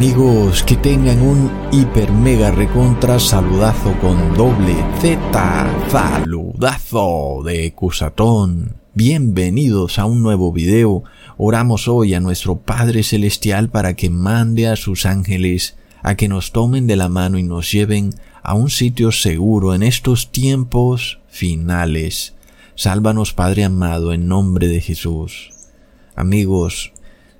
[0.00, 8.76] Amigos, que tengan un hiper mega recontra saludazo con doble Z, saludazo de Cusatón.
[8.94, 11.04] Bienvenidos a un nuevo video.
[11.36, 16.52] Oramos hoy a nuestro Padre Celestial para que mande a sus ángeles a que nos
[16.52, 22.34] tomen de la mano y nos lleven a un sitio seguro en estos tiempos finales.
[22.74, 25.50] Sálvanos Padre amado en nombre de Jesús.
[26.16, 26.94] Amigos,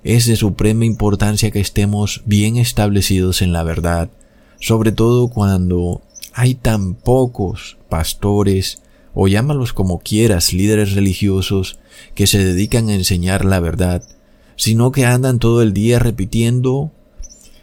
[0.05, 4.11] es de suprema importancia que estemos bien establecidos en la verdad,
[4.59, 8.83] sobre todo cuando hay tan pocos pastores
[9.15, 11.79] o llámalos como quieras líderes religiosos
[12.15, 14.03] que se dedican a enseñar la verdad,
[14.57, 16.93] sino que andan todo el día repitiendo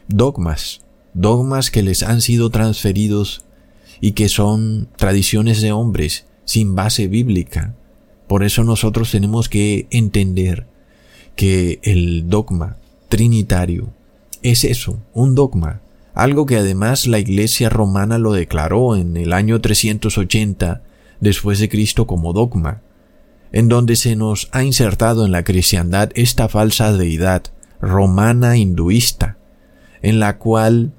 [0.08, 0.82] dogmas,
[1.14, 3.46] dogmas que les han sido transferidos
[4.00, 7.76] y que son tradiciones de hombres sin base bíblica.
[8.28, 10.68] Por eso nosotros tenemos que entender
[11.38, 12.76] que el dogma
[13.08, 13.94] trinitario
[14.42, 15.82] es eso, un dogma,
[16.14, 20.82] algo que además la Iglesia romana lo declaró en el año 380
[21.22, 22.82] después de Cristo como dogma,
[23.52, 27.44] en donde se nos ha insertado en la cristiandad esta falsa deidad
[27.80, 29.38] romana hinduista,
[30.02, 30.92] en la cual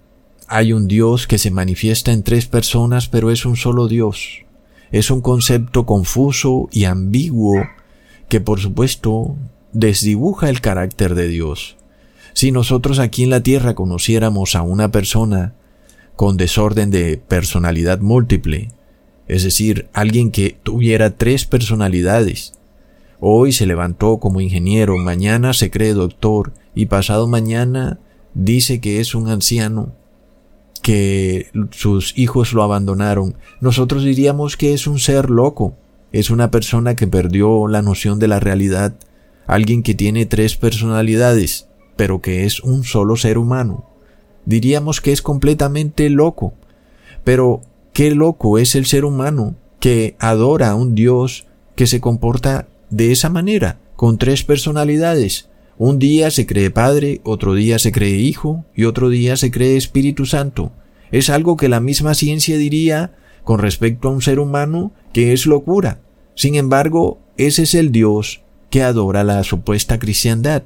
[0.46, 4.44] hay un Dios que se manifiesta en tres personas pero es un solo Dios.
[4.90, 7.60] Es un concepto confuso y ambiguo
[8.28, 9.36] que por supuesto
[9.72, 11.76] desdibuja el carácter de Dios.
[12.32, 15.54] Si nosotros aquí en la tierra conociéramos a una persona
[16.16, 18.70] con desorden de personalidad múltiple,
[19.26, 22.54] es decir, alguien que tuviera tres personalidades,
[23.20, 27.98] hoy se levantó como ingeniero, mañana se cree doctor y pasado mañana
[28.34, 29.92] dice que es un anciano,
[30.82, 35.76] que sus hijos lo abandonaron, nosotros diríamos que es un ser loco,
[36.12, 38.94] es una persona que perdió la noción de la realidad
[39.48, 43.88] alguien que tiene tres personalidades, pero que es un solo ser humano.
[44.44, 46.52] Diríamos que es completamente loco.
[47.24, 52.68] Pero, ¿qué loco es el ser humano que adora a un Dios que se comporta
[52.90, 55.48] de esa manera, con tres personalidades?
[55.78, 59.78] Un día se cree Padre, otro día se cree Hijo y otro día se cree
[59.78, 60.72] Espíritu Santo.
[61.10, 65.46] Es algo que la misma ciencia diría con respecto a un ser humano que es
[65.46, 66.00] locura.
[66.34, 70.64] Sin embargo, ese es el Dios que adora la supuesta cristiandad,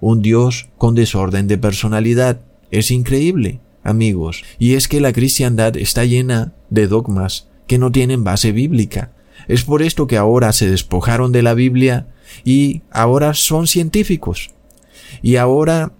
[0.00, 2.40] un Dios con desorden de personalidad.
[2.70, 8.24] Es increíble, amigos, y es que la cristiandad está llena de dogmas que no tienen
[8.24, 9.12] base bíblica.
[9.48, 12.08] Es por esto que ahora se despojaron de la Biblia
[12.44, 14.50] y ahora son científicos.
[15.22, 15.92] Y ahora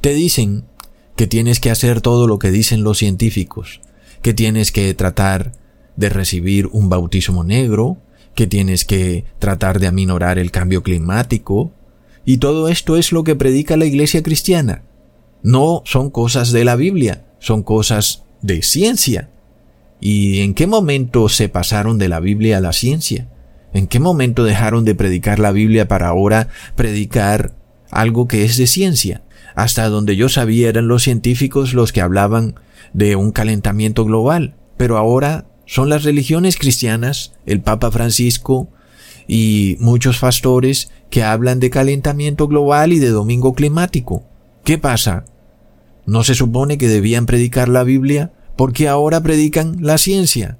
[0.00, 0.64] te dicen
[1.16, 3.80] que tienes que hacer todo lo que dicen los científicos,
[4.22, 5.52] que tienes que tratar
[5.96, 7.98] de recibir un bautismo negro,
[8.40, 11.74] que tienes que tratar de aminorar el cambio climático,
[12.24, 14.82] y todo esto es lo que predica la iglesia cristiana.
[15.42, 19.28] No son cosas de la Biblia, son cosas de ciencia.
[20.00, 23.28] ¿Y en qué momento se pasaron de la Biblia a la ciencia?
[23.74, 27.54] ¿En qué momento dejaron de predicar la Biblia para ahora predicar
[27.90, 29.20] algo que es de ciencia?
[29.54, 32.54] Hasta donde yo sabía eran los científicos los que hablaban
[32.94, 38.66] de un calentamiento global, pero ahora son las religiones cristianas, el Papa Francisco
[39.28, 44.24] y muchos pastores que hablan de calentamiento global y de domingo climático.
[44.64, 45.24] ¿Qué pasa?
[46.06, 48.32] ¿No se supone que debían predicar la Biblia?
[48.56, 50.58] Porque ahora predican la ciencia.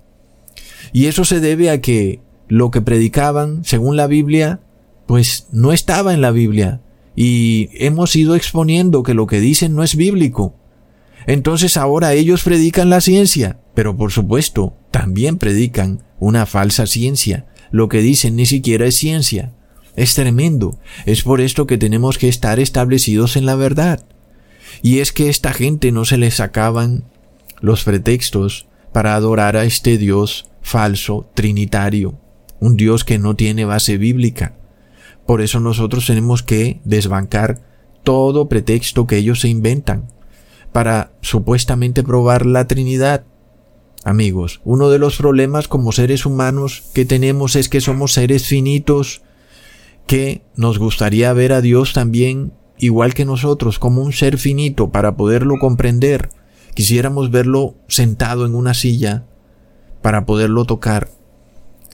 [0.92, 4.60] Y eso se debe a que lo que predicaban, según la Biblia,
[5.06, 6.82] pues no estaba en la Biblia.
[7.16, 10.54] Y hemos ido exponiendo que lo que dicen no es bíblico.
[11.26, 17.46] Entonces ahora ellos predican la ciencia, pero por supuesto, también predican una falsa ciencia.
[17.70, 19.54] Lo que dicen ni siquiera es ciencia.
[19.96, 20.78] Es tremendo.
[21.06, 24.04] Es por esto que tenemos que estar establecidos en la verdad.
[24.82, 27.04] Y es que esta gente no se les sacaban
[27.62, 32.20] los pretextos para adorar a este Dios falso, trinitario,
[32.60, 34.58] un Dios que no tiene base bíblica.
[35.24, 37.62] Por eso nosotros tenemos que desbancar
[38.02, 40.10] todo pretexto que ellos se inventan
[40.70, 43.24] para supuestamente probar la Trinidad.
[44.04, 49.22] Amigos, uno de los problemas como seres humanos que tenemos es que somos seres finitos,
[50.06, 55.16] que nos gustaría ver a Dios también igual que nosotros, como un ser finito para
[55.16, 56.30] poderlo comprender.
[56.74, 59.26] Quisiéramos verlo sentado en una silla
[60.00, 61.10] para poderlo tocar.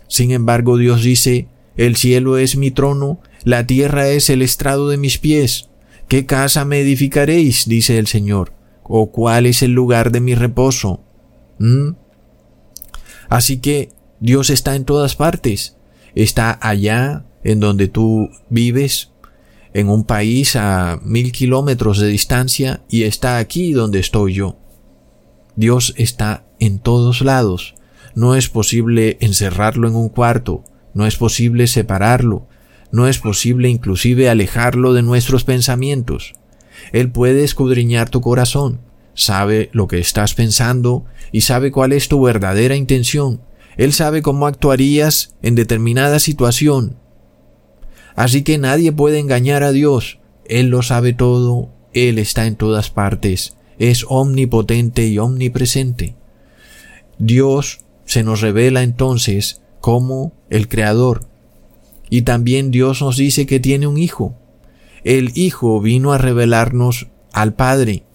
[0.06, 4.96] Sin embargo, Dios dice, el cielo es mi trono, la tierra es el estrado de
[4.96, 5.70] mis pies.
[6.06, 7.68] ¿Qué casa me edificaréis?
[7.68, 8.52] dice el Señor
[8.88, 11.00] o cuál es el lugar de mi reposo.
[11.58, 11.90] ¿Mm?
[13.28, 15.76] Así que Dios está en todas partes.
[16.14, 19.12] Está allá en donde tú vives,
[19.74, 24.56] en un país a mil kilómetros de distancia y está aquí donde estoy yo.
[25.54, 27.74] Dios está en todos lados.
[28.14, 30.64] No es posible encerrarlo en un cuarto,
[30.94, 32.48] no es posible separarlo,
[32.90, 36.32] no es posible inclusive alejarlo de nuestros pensamientos.
[36.92, 38.80] Él puede escudriñar tu corazón,
[39.16, 43.40] sabe lo que estás pensando y sabe cuál es tu verdadera intención.
[43.76, 46.96] Él sabe cómo actuarías en determinada situación.
[48.14, 50.20] Así que nadie puede engañar a Dios.
[50.44, 56.14] Él lo sabe todo, Él está en todas partes, es omnipotente y omnipresente.
[57.18, 61.26] Dios se nos revela entonces como el Creador.
[62.08, 64.34] Y también Dios nos dice que tiene un Hijo.
[65.04, 68.05] El Hijo vino a revelarnos al Padre.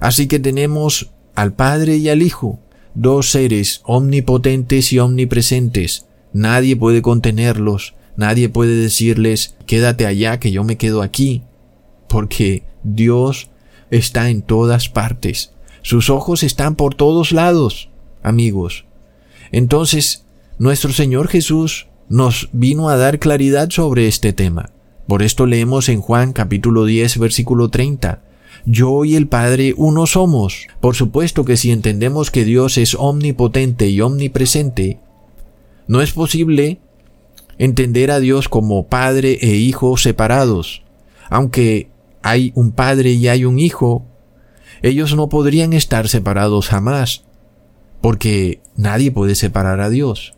[0.00, 2.58] Así que tenemos al Padre y al Hijo,
[2.94, 6.06] dos seres omnipotentes y omnipresentes.
[6.32, 11.42] Nadie puede contenerlos, nadie puede decirles quédate allá que yo me quedo aquí,
[12.08, 13.50] porque Dios
[13.90, 15.52] está en todas partes.
[15.82, 17.90] Sus ojos están por todos lados,
[18.22, 18.84] amigos.
[19.52, 20.26] Entonces,
[20.58, 24.70] nuestro Señor Jesús nos vino a dar claridad sobre este tema.
[25.06, 28.22] Por esto leemos en Juan capítulo 10 versículo 30.
[28.66, 30.66] Yo y el Padre uno somos.
[30.80, 35.00] Por supuesto que si entendemos que Dios es omnipotente y omnipresente,
[35.86, 36.80] no es posible
[37.58, 40.82] entender a Dios como Padre e Hijo separados.
[41.28, 41.90] Aunque
[42.22, 44.06] hay un Padre y hay un Hijo,
[44.82, 47.24] ellos no podrían estar separados jamás
[48.00, 50.34] porque nadie puede separar a Dios.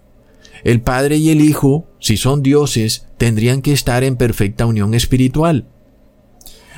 [0.65, 5.67] El Padre y el Hijo, si son dioses, tendrían que estar en perfecta unión espiritual.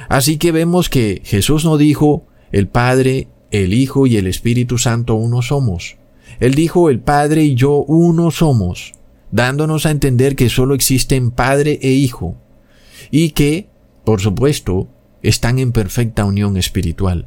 [0.08, 5.14] Así que vemos que Jesús no dijo, el Padre, el Hijo y el Espíritu Santo
[5.14, 5.96] uno somos.
[6.40, 8.92] Él dijo, el Padre y yo uno somos,
[9.30, 12.36] dándonos a entender que solo existen Padre e Hijo,
[13.10, 13.68] y que,
[14.04, 14.88] por supuesto,
[15.22, 17.26] están en perfecta unión espiritual.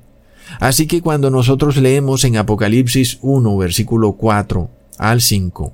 [0.59, 5.73] Así que cuando nosotros leemos en Apocalipsis 1, versículo 4 al 5,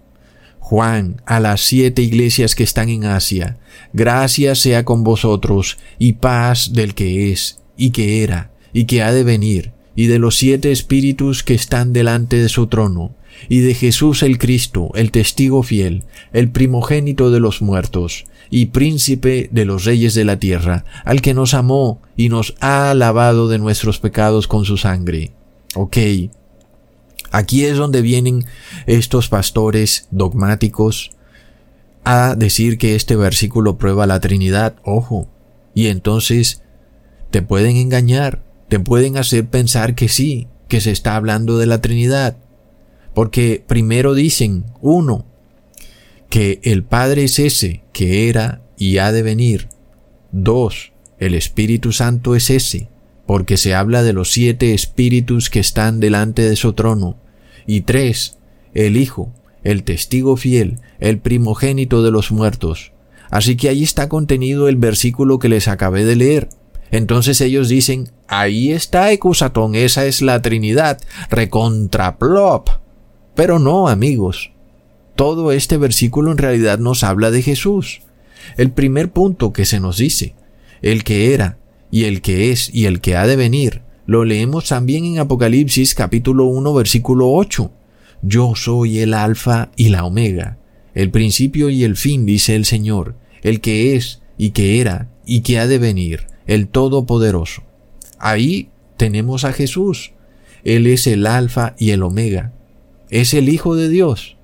[0.63, 3.57] Juan, a las siete iglesias que están en Asia,
[3.91, 9.11] gracias sea con vosotros y paz del que es, y que era, y que ha
[9.11, 13.13] de venir, y de los siete espíritus que están delante de su trono,
[13.49, 19.49] y de Jesús el Cristo, el testigo fiel, el primogénito de los muertos, y príncipe
[19.51, 23.59] de los reyes de la tierra, al que nos amó y nos ha lavado de
[23.59, 25.33] nuestros pecados con su sangre.
[25.75, 25.97] Ok.
[27.33, 28.45] Aquí es donde vienen
[28.85, 31.17] estos pastores dogmáticos
[32.03, 34.75] a decir que este versículo prueba la Trinidad.
[34.83, 35.27] Ojo.
[35.73, 36.61] Y entonces
[37.31, 41.81] te pueden engañar, te pueden hacer pensar que sí, que se está hablando de la
[41.81, 42.37] Trinidad.
[43.15, 45.25] Porque primero dicen, uno,
[46.29, 49.69] que el Padre es ese que era y ha de venir.
[50.31, 52.89] Dos, el Espíritu Santo es ese,
[53.25, 57.22] porque se habla de los siete espíritus que están delante de su trono.
[57.65, 58.37] Y tres,
[58.73, 59.31] el Hijo,
[59.63, 62.91] el testigo fiel, el primogénito de los muertos.
[63.29, 66.49] Así que ahí está contenido el versículo que les acabé de leer.
[66.91, 71.01] Entonces ellos dicen, ahí está Ecusatón, esa es la Trinidad,
[71.31, 72.69] recontraplop.
[73.33, 74.51] Pero no, amigos.
[75.15, 78.01] Todo este versículo en realidad nos habla de Jesús.
[78.57, 80.35] El primer punto que se nos dice,
[80.81, 81.57] el que era,
[81.89, 85.95] y el que es, y el que ha de venir, lo leemos también en Apocalipsis
[85.95, 87.71] capítulo 1 versículo 8.
[88.21, 90.57] Yo soy el alfa y la omega,
[90.93, 95.41] el principio y el fin, dice el Señor, el que es, y que era, y
[95.41, 97.63] que ha de venir, el Todopoderoso.
[98.19, 100.11] Ahí tenemos a Jesús.
[100.63, 102.53] Él es el alfa y el omega,
[103.09, 104.37] es el Hijo de Dios.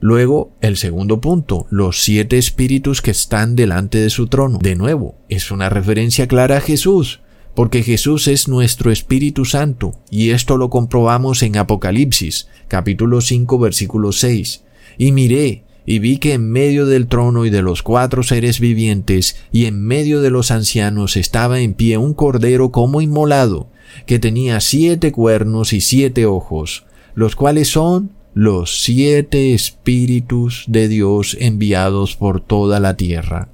[0.00, 4.58] Luego, el segundo punto, los siete espíritus que están delante de su trono.
[4.58, 7.19] De nuevo, es una referencia clara a Jesús,
[7.54, 14.12] porque Jesús es nuestro Espíritu Santo, y esto lo comprobamos en Apocalipsis, capítulo 5, versículo
[14.12, 14.62] 6.
[14.98, 19.36] Y miré, y vi que en medio del trono y de los cuatro seres vivientes,
[19.50, 23.68] y en medio de los ancianos estaba en pie un cordero como inmolado,
[24.06, 31.36] que tenía siete cuernos y siete ojos, los cuales son los siete espíritus de Dios
[31.40, 33.48] enviados por toda la tierra.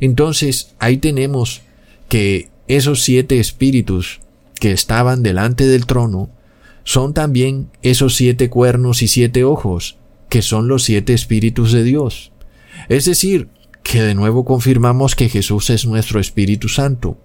[0.00, 1.62] Entonces, ahí tenemos
[2.08, 4.20] que esos siete espíritus
[4.58, 6.30] que estaban delante del trono
[6.84, 9.96] son también esos siete cuernos y siete ojos,
[10.28, 12.32] que son los siete espíritus de Dios.
[12.88, 13.48] Es decir,
[13.82, 17.18] que de nuevo confirmamos que Jesús es nuestro Espíritu Santo.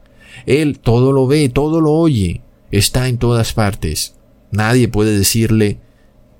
[0.46, 4.16] Él todo lo ve, todo lo oye, está en todas partes.
[4.52, 5.80] Nadie puede decirle,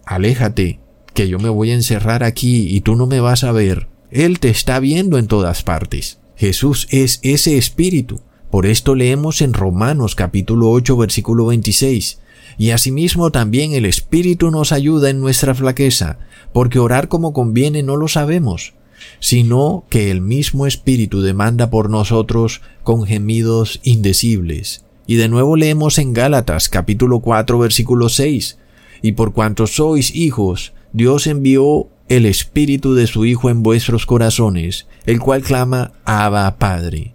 [0.06, 0.80] aléjate,
[1.14, 3.88] que yo me voy a encerrar aquí y tú no me vas a ver.
[4.12, 6.20] Él te está viendo en todas partes.
[6.36, 8.22] Jesús es ese espíritu.
[8.58, 12.18] Por esto leemos en Romanos capítulo 8 versículo 26.
[12.58, 16.18] Y asimismo también el Espíritu nos ayuda en nuestra flaqueza,
[16.54, 18.74] porque orar como conviene no lo sabemos,
[19.20, 24.84] sino que el mismo Espíritu demanda por nosotros con gemidos indecibles.
[25.06, 28.58] Y de nuevo leemos en Gálatas capítulo 4 versículo 6,
[29.04, 34.88] y por cuanto sois hijos, Dios envió el Espíritu de su Hijo en vuestros corazones,
[35.06, 37.14] el cual clama Abba Padre.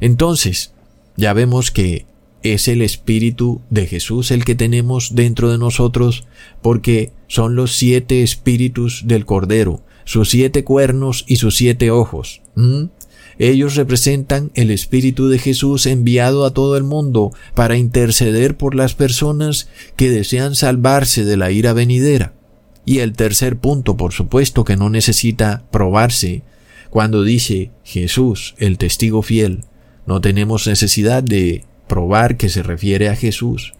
[0.00, 0.72] Entonces,
[1.20, 2.06] ya vemos que
[2.42, 6.24] es el Espíritu de Jesús el que tenemos dentro de nosotros,
[6.62, 12.40] porque son los siete espíritus del Cordero, sus siete cuernos y sus siete ojos.
[13.38, 18.94] Ellos representan el Espíritu de Jesús enviado a todo el mundo para interceder por las
[18.94, 22.34] personas que desean salvarse de la ira venidera.
[22.86, 26.42] Y el tercer punto, por supuesto, que no necesita probarse,
[26.88, 29.64] cuando dice Jesús, el testigo fiel,
[30.10, 33.74] no tenemos necesidad de probar que se refiere a Jesús.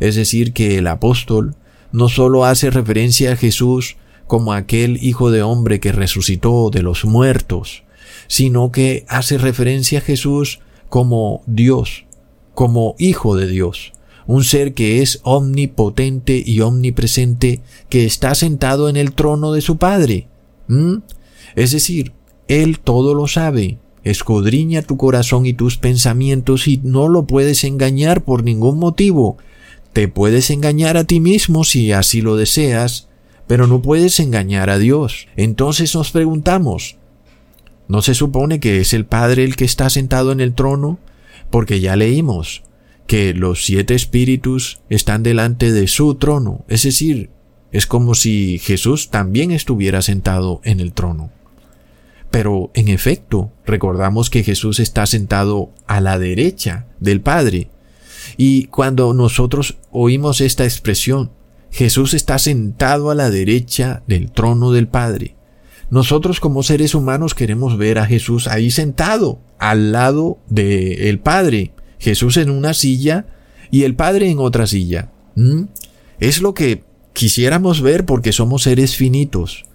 [0.00, 1.56] Es decir, que el apóstol
[1.92, 7.06] no solo hace referencia a Jesús como aquel Hijo de hombre que resucitó de los
[7.06, 7.84] muertos,
[8.26, 10.60] sino que hace referencia a Jesús
[10.90, 12.04] como Dios,
[12.52, 13.92] como Hijo de Dios,
[14.26, 19.78] un ser que es omnipotente y omnipresente, que está sentado en el trono de su
[19.78, 20.28] Padre.
[21.56, 22.12] Es decir,
[22.46, 28.24] Él todo lo sabe, escudriña tu corazón y tus pensamientos y no lo puedes engañar
[28.24, 29.38] por ningún motivo.
[29.92, 33.08] Te puedes engañar a ti mismo si así lo deseas,
[33.46, 35.28] pero no puedes engañar a Dios.
[35.36, 36.96] Entonces nos preguntamos,
[37.88, 40.98] ¿no se supone que es el Padre el que está sentado en el trono?
[41.50, 42.62] Porque ya leímos
[43.06, 47.30] que los siete espíritus están delante de su trono, es decir,
[47.72, 51.30] es como si Jesús también estuviera sentado en el trono.
[52.32, 57.68] Pero, en efecto, recordamos que Jesús está sentado a la derecha del Padre.
[58.36, 61.30] Y cuando nosotros oímos esta expresión,
[61.70, 65.36] Jesús está sentado a la derecha del trono del Padre.
[65.90, 71.72] Nosotros como seres humanos queremos ver a Jesús ahí sentado, al lado del Padre.
[71.98, 73.26] Jesús en una silla
[73.70, 75.12] y el Padre en otra silla.
[75.34, 75.64] ¿Mm?
[76.18, 79.66] Es lo que quisiéramos ver porque somos seres finitos.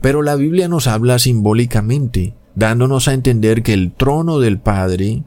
[0.00, 5.24] Pero la Biblia nos habla simbólicamente, dándonos a entender que el trono del Padre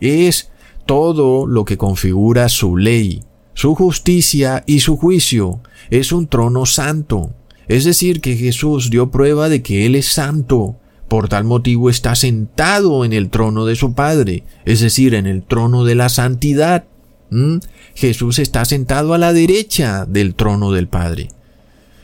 [0.00, 0.50] es
[0.86, 3.22] todo lo que configura su ley,
[3.54, 5.60] su justicia y su juicio.
[5.90, 7.32] Es un trono santo.
[7.66, 10.76] Es decir, que Jesús dio prueba de que Él es santo.
[11.08, 15.42] Por tal motivo está sentado en el trono de su Padre, es decir, en el
[15.42, 16.84] trono de la santidad.
[17.30, 17.58] ¿Mm?
[17.94, 21.28] Jesús está sentado a la derecha del trono del Padre.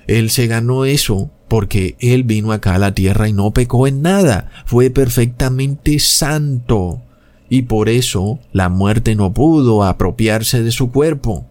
[0.07, 4.03] Él se ganó eso porque Él vino acá a la tierra y no pecó en
[4.03, 7.03] nada, fue perfectamente santo,
[7.49, 11.45] y por eso la muerte no pudo apropiarse de su cuerpo.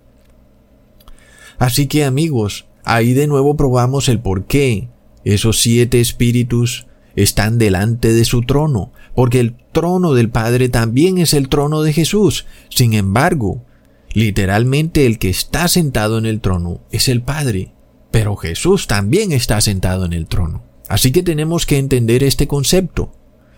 [1.58, 4.88] Así que amigos, ahí de nuevo probamos el por qué
[5.26, 6.88] esos siete espíritus
[7.18, 11.92] están delante de su trono, porque el trono del Padre también es el trono de
[11.92, 12.46] Jesús.
[12.70, 13.66] Sin embargo,
[14.14, 17.74] literalmente el que está sentado en el trono es el Padre,
[18.12, 20.64] pero Jesús también está sentado en el trono.
[20.88, 23.12] Así que tenemos que entender este concepto.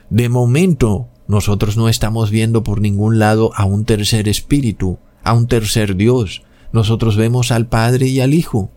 [0.09, 5.47] De momento, nosotros no estamos viendo por ningún lado a un tercer espíritu, a un
[5.47, 6.43] tercer Dios.
[6.73, 8.69] Nosotros vemos al Padre y al Hijo.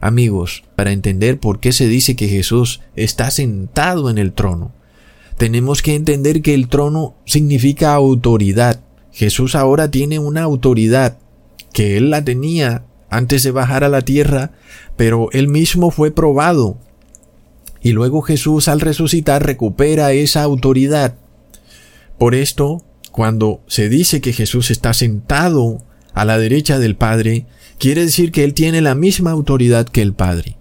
[0.00, 4.72] Amigos, para entender por qué se dice que Jesús está sentado en el trono,
[5.38, 8.84] tenemos que entender que el trono significa autoridad.
[9.10, 11.18] Jesús ahora tiene una autoridad
[11.72, 12.84] que él la tenía
[13.16, 14.52] antes de bajar a la tierra,
[14.96, 16.78] pero él mismo fue probado.
[17.80, 21.16] Y luego Jesús al resucitar recupera esa autoridad.
[22.18, 25.82] Por esto, cuando se dice que Jesús está sentado
[26.14, 27.46] a la derecha del Padre,
[27.78, 30.56] quiere decir que Él tiene la misma autoridad que el Padre.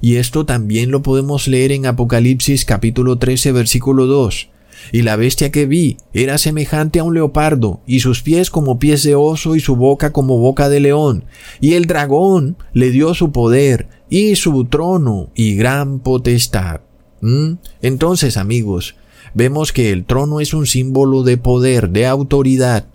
[0.00, 4.48] Y esto también lo podemos leer en Apocalipsis capítulo 13 versículo 2.
[4.92, 9.02] Y la bestia que vi era semejante a un leopardo, y sus pies como pies
[9.02, 11.24] de oso, y su boca como boca de león.
[11.60, 16.80] Y el dragón le dio su poder, y su trono, y gran potestad.
[17.20, 17.54] ¿Mm?
[17.82, 18.96] Entonces, amigos,
[19.34, 22.86] vemos que el trono es un símbolo de poder, de autoridad.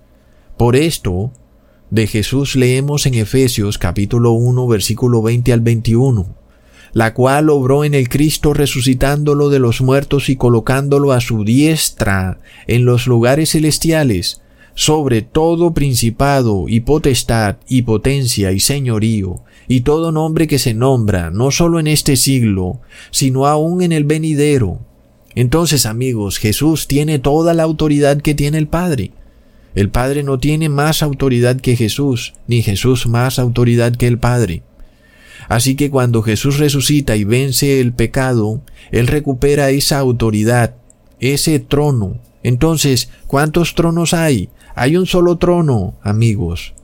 [0.57, 1.31] Por esto,
[1.89, 6.38] de Jesús leemos en Efesios capítulo 1 versículo 20 al 21
[6.93, 12.39] la cual obró en el Cristo resucitándolo de los muertos y colocándolo a su diestra
[12.67, 14.41] en los lugares celestiales,
[14.75, 21.31] sobre todo principado y potestad y potencia y señorío, y todo nombre que se nombra,
[21.31, 22.79] no solo en este siglo,
[23.11, 24.79] sino aún en el venidero,
[25.35, 29.11] Entonces, amigos, Jesús tiene toda la autoridad que tiene el Padre.
[29.75, 34.63] El Padre no tiene más autoridad que Jesús, ni Jesús más autoridad que el Padre.
[35.49, 40.75] Así que cuando Jesús resucita y vence el pecado, Él recupera esa autoridad,
[41.19, 42.19] ese trono.
[42.43, 44.49] Entonces, ¿cuántos tronos hay?
[44.75, 46.75] Hay un solo trono, amigos.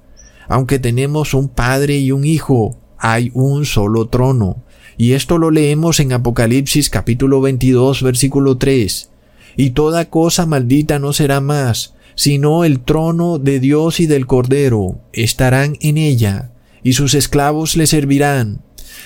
[0.47, 4.63] Aunque tenemos un Padre y un Hijo, hay un solo trono.
[4.97, 9.11] Y esto lo leemos en Apocalipsis capítulo 22 versículo 3.
[9.57, 15.01] Y toda cosa maldita no será más, sino el trono de Dios y del Cordero
[15.13, 16.51] estarán en ella,
[16.85, 18.61] y sus esclavos le servirán.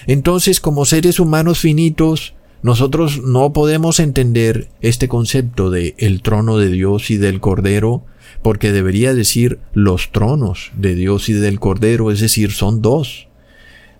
[0.05, 6.67] Entonces, como seres humanos finitos, nosotros no podemos entender este concepto de el trono de
[6.67, 8.03] Dios y del Cordero,
[8.43, 13.29] porque debería decir los tronos de Dios y del Cordero, es decir, son dos,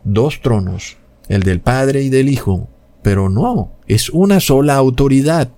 [0.03, 0.98] dos tronos,
[1.29, 2.67] el del Padre y del Hijo,
[3.01, 5.53] pero no, es una sola autoridad.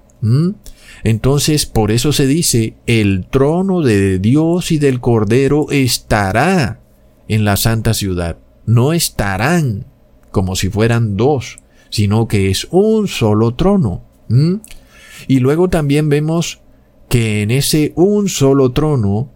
[1.04, 6.81] Entonces, por eso se dice, el trono de Dios y del Cordero estará
[7.34, 8.38] en la santa ciudad.
[8.66, 9.86] No estarán
[10.32, 11.60] como si fueran dos,
[11.90, 14.04] sino que es un solo trono.
[15.28, 16.62] Y luego también vemos
[17.10, 19.30] que en ese un solo trono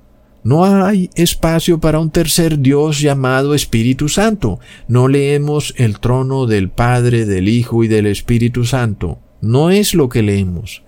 [0.44, 4.60] no hay espacio para un tercer Dios llamado Espíritu Santo.
[4.88, 9.20] No leemos el trono del Padre, del Hijo y del Espíritu Santo.
[9.42, 10.84] No es lo que leemos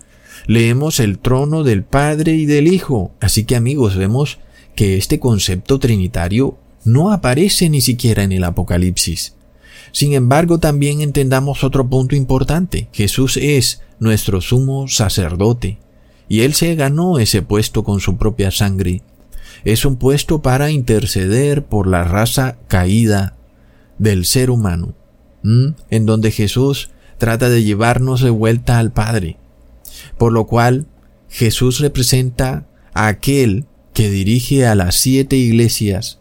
[0.47, 3.11] leemos el trono del Padre y del Hijo.
[3.19, 4.39] Así que amigos, vemos
[4.75, 9.35] que este concepto trinitario no aparece ni siquiera en el Apocalipsis.
[9.91, 12.87] Sin embargo, también entendamos otro punto importante.
[12.91, 15.79] Jesús es nuestro sumo sacerdote,
[16.29, 19.01] y Él se ganó ese puesto con su propia sangre.
[19.63, 23.35] Es un puesto para interceder por la raza caída
[23.97, 24.93] del ser humano,
[25.43, 29.37] en donde Jesús trata de llevarnos de vuelta al Padre.
[30.17, 30.85] Por lo cual
[31.29, 36.19] Jesús representa a aquel que dirige a las siete iglesias,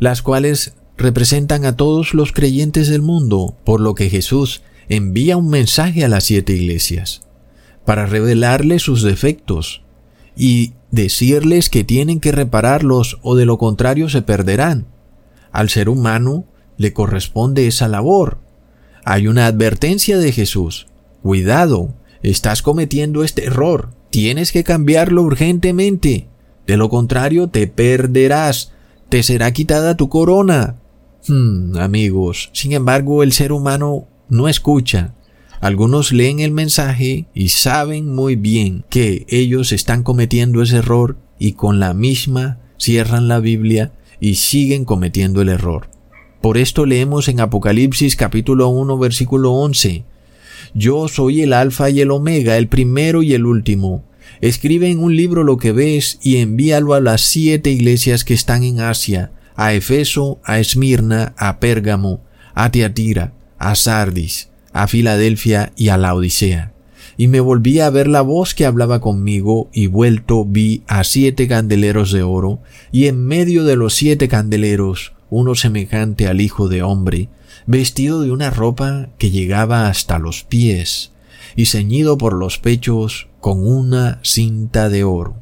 [0.00, 5.48] las cuales representan a todos los creyentes del mundo, por lo que Jesús envía un
[5.48, 7.22] mensaje a las siete iglesias,
[7.84, 9.82] para revelarles sus defectos
[10.36, 14.86] y decirles que tienen que repararlos o de lo contrario se perderán.
[15.52, 18.38] Al ser humano le corresponde esa labor.
[19.04, 20.88] Hay una advertencia de Jesús.
[21.22, 23.90] Cuidado, Estás cometiendo este error.
[24.10, 26.28] Tienes que cambiarlo urgentemente.
[26.66, 28.72] De lo contrario, te perderás.
[29.10, 30.76] Te será quitada tu corona.
[31.26, 35.14] Hmm, amigos, sin embargo, el ser humano no escucha.
[35.60, 41.54] Algunos leen el mensaje y saben muy bien que ellos están cometiendo ese error y
[41.54, 45.90] con la misma cierran la Biblia y siguen cometiendo el error.
[46.40, 50.04] Por esto leemos en Apocalipsis capítulo 1 versículo 11,
[50.72, 54.04] yo soy el alfa y el omega, el primero y el último.
[54.40, 58.62] Escribe en un libro lo que ves y envíalo a las siete iglesias que están
[58.62, 62.22] en Asia, a Efeso, a Esmirna, a Pérgamo,
[62.54, 66.72] a Teatira, a Sardis, a Filadelfia y a la Odisea.
[67.18, 71.46] Y me volví a ver la voz que hablaba conmigo, y vuelto vi a siete
[71.46, 72.60] candeleros de oro,
[72.92, 77.28] y en medio de los siete candeleros uno semejante al Hijo de Hombre,
[77.66, 81.12] vestido de una ropa que llegaba hasta los pies
[81.56, 85.36] y ceñido por los pechos con una cinta de oro.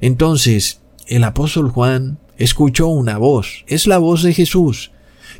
[0.00, 4.92] Entonces el apóstol Juan escuchó una voz, es la voz de Jesús,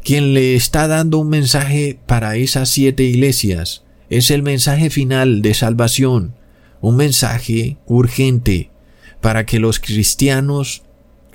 [0.03, 3.85] quien le está dando un mensaje para esas siete iglesias.
[4.11, 6.35] Es el mensaje final de salvación,
[6.81, 8.71] un mensaje urgente
[9.21, 10.83] para que los cristianos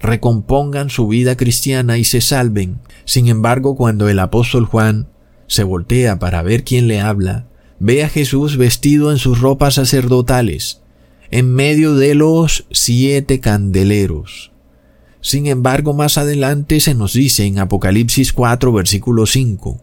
[0.01, 2.79] recompongan su vida cristiana y se salven.
[3.05, 5.07] Sin embargo, cuando el apóstol Juan
[5.47, 7.45] se voltea para ver quién le habla,
[7.83, 10.81] ve a Jesús vestido en sus ropas sacerdotales,
[11.31, 14.51] en medio de los siete candeleros.
[15.19, 19.81] Sin embargo, más adelante se nos dice en Apocalipsis 4, versículo 5,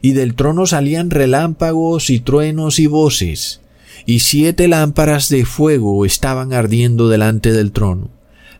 [0.00, 3.60] y del trono salían relámpagos y truenos y voces,
[4.06, 8.10] y siete lámparas de fuego estaban ardiendo delante del trono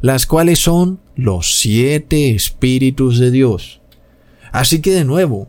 [0.02, 3.80] las cuales son los siete espíritus de Dios.
[4.50, 5.48] Así que de nuevo,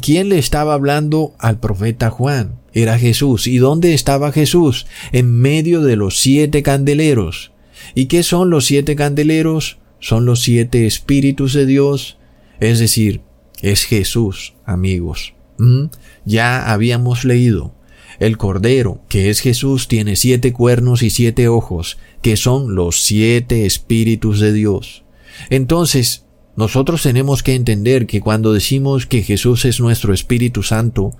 [0.00, 2.60] ¿quién le estaba hablando al profeta Juan?
[2.74, 3.46] Era Jesús.
[3.46, 4.86] ¿Y dónde estaba Jesús?
[5.12, 7.52] En medio de los siete candeleros.
[7.94, 9.78] ¿Y qué son los siete candeleros?
[10.00, 12.18] Son los siete espíritus de Dios.
[12.60, 13.22] Es decir,
[13.62, 15.34] es Jesús, amigos.
[15.56, 15.84] ¿Mm?
[16.26, 17.74] Ya habíamos leído
[18.20, 23.66] el Cordero, que es Jesús, tiene siete cuernos y siete ojos, que son los siete
[23.66, 25.04] espíritus de Dios.
[25.50, 31.10] Entonces, nosotros tenemos que entender que cuando decimos que Jesús es nuestro Espíritu Santo,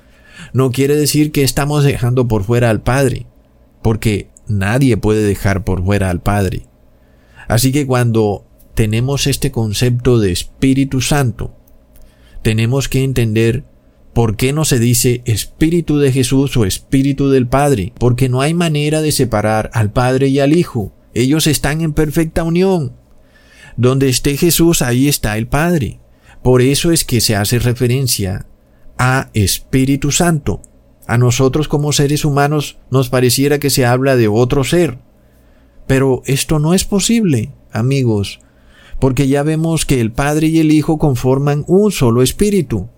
[0.53, 3.27] no quiere decir que estamos dejando por fuera al Padre.
[3.83, 6.67] porque nadie puede dejar por fuera al Padre.
[7.49, 11.55] Así que cuando tenemos este concepto de Espíritu Santo,
[12.43, 13.65] tenemos que entender
[14.15, 18.55] por qué no se dice Espíritu de Jesús o Espíritu del Padre, porque no hay
[18.55, 20.95] manera de separar al Padre y al Hijo.
[21.13, 22.95] Ellos están en perfecta unión.
[23.77, 26.01] Donde esté Jesús, ahí está el Padre.
[26.43, 28.47] Por eso es que se hace referencia
[28.99, 30.63] a Espíritu Santo.
[31.07, 34.99] A nosotros como seres humanos nos pareciera que se habla de otro ser.
[35.87, 38.41] Pero esto no es posible, amigos,
[38.99, 42.89] porque ya vemos que el Padre y el Hijo conforman un solo espíritu.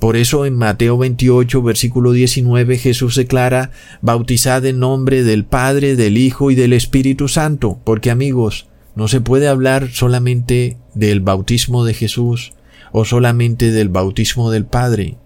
[0.00, 3.70] Por eso en Mateo 28, versículo 19, Jesús declara,
[4.02, 9.20] bautizad en nombre del Padre, del Hijo y del Espíritu Santo, porque amigos, no se
[9.20, 12.54] puede hablar solamente del bautismo de Jesús
[12.92, 15.16] o solamente del bautismo del Padre,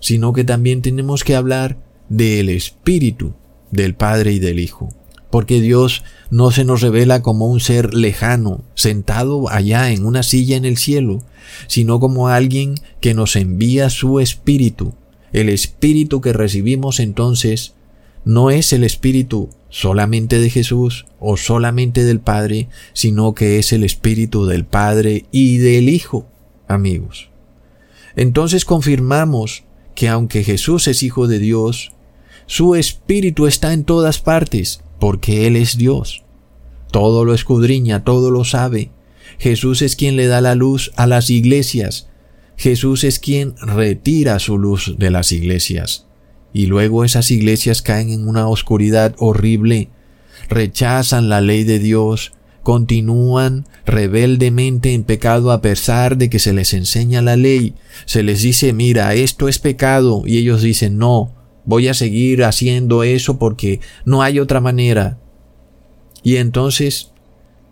[0.00, 3.34] sino que también tenemos que hablar del Espíritu
[3.70, 4.88] del Padre y del Hijo
[5.30, 10.56] porque Dios no se nos revela como un ser lejano, sentado allá en una silla
[10.56, 11.22] en el cielo,
[11.66, 14.94] sino como alguien que nos envía su espíritu.
[15.32, 17.74] El espíritu que recibimos entonces
[18.24, 23.84] no es el espíritu solamente de Jesús o solamente del Padre, sino que es el
[23.84, 26.26] espíritu del Padre y del Hijo,
[26.68, 27.28] amigos.
[28.16, 29.64] Entonces confirmamos
[29.98, 31.90] que aunque Jesús es Hijo de Dios,
[32.46, 36.22] su espíritu está en todas partes, porque Él es Dios.
[36.92, 38.92] Todo lo escudriña, todo lo sabe.
[39.40, 42.08] Jesús es quien le da la luz a las iglesias.
[42.56, 46.06] Jesús es quien retira su luz de las iglesias.
[46.52, 49.88] Y luego esas iglesias caen en una oscuridad horrible,
[50.48, 52.30] rechazan la ley de Dios,
[52.68, 57.72] continúan rebeldemente en pecado a pesar de que se les enseña la ley,
[58.04, 63.04] se les dice mira, esto es pecado, y ellos dicen no, voy a seguir haciendo
[63.04, 65.18] eso porque no hay otra manera.
[66.22, 67.14] Y entonces,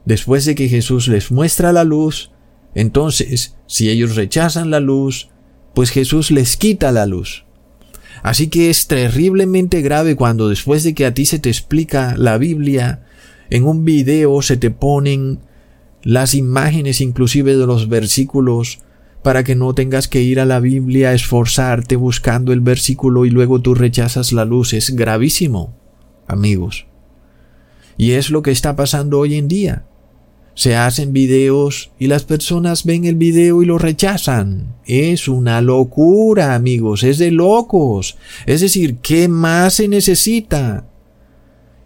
[0.06, 2.30] después de que Jesús les muestra la luz,
[2.74, 5.28] entonces, si ellos rechazan la luz,
[5.74, 7.44] pues Jesús les quita la luz.
[8.22, 12.38] Así que es terriblemente grave cuando después de que a ti se te explica la
[12.38, 13.05] Biblia,
[13.50, 15.40] en un video se te ponen
[16.02, 18.80] las imágenes inclusive de los versículos
[19.22, 23.30] para que no tengas que ir a la Biblia a esforzarte buscando el versículo y
[23.30, 24.72] luego tú rechazas la luz.
[24.72, 25.74] Es gravísimo,
[26.28, 26.86] amigos.
[27.96, 29.84] Y es lo que está pasando hoy en día.
[30.54, 34.76] Se hacen videos y las personas ven el video y lo rechazan.
[34.86, 38.16] Es una locura, amigos, es de locos.
[38.46, 40.86] Es decir, ¿qué más se necesita?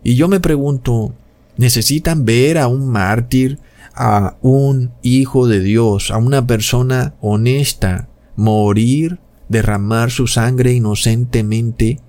[0.05, 1.15] Y yo me pregunto,
[1.61, 3.59] ¿necesitan ver a un mártir
[3.95, 9.19] a un hijo de Dios, a una persona honesta, morir,
[9.51, 12.01] derramar su sangre inocentemente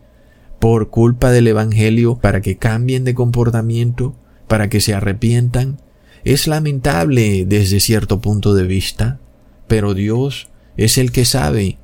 [0.60, 4.16] por culpa del Evangelio para que cambien de comportamiento,
[4.48, 5.82] para que se arrepientan,
[6.24, 9.20] es lamentable desde cierto punto de vista,
[9.68, 11.78] pero Dios es el que sabe.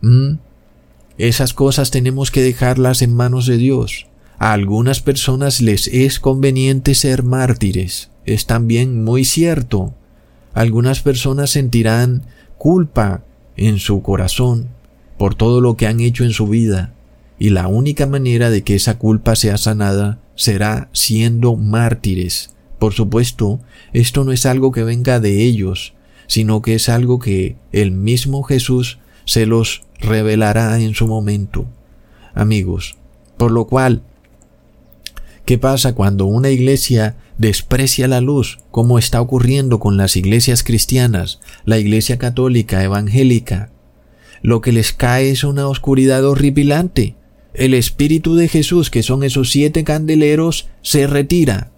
[0.00, 0.36] ¿Mm?
[1.18, 4.06] Esas cosas tenemos que dejarlas en manos de Dios.
[4.38, 9.94] A algunas personas les es conveniente ser mártires, es también muy cierto.
[10.54, 12.22] Algunas personas sentirán
[12.56, 13.24] culpa
[13.56, 14.68] en su corazón
[15.18, 16.94] por todo lo que han hecho en su vida,
[17.40, 22.54] y la única manera de que esa culpa sea sanada será siendo mártires.
[22.78, 23.58] Por supuesto,
[23.92, 25.94] esto no es algo que venga de ellos,
[26.28, 31.66] sino que es algo que el mismo Jesús se los revelará en su momento.
[32.34, 32.96] Amigos,
[33.36, 34.02] por lo cual,
[35.48, 41.40] ¿qué pasa cuando una iglesia desprecia la luz, como está ocurriendo con las iglesias cristianas,
[41.64, 43.70] la iglesia católica, evangélica.
[44.42, 47.16] Lo que les cae es una oscuridad horripilante.
[47.54, 51.72] El Espíritu de Jesús, que son esos siete candeleros, se retira.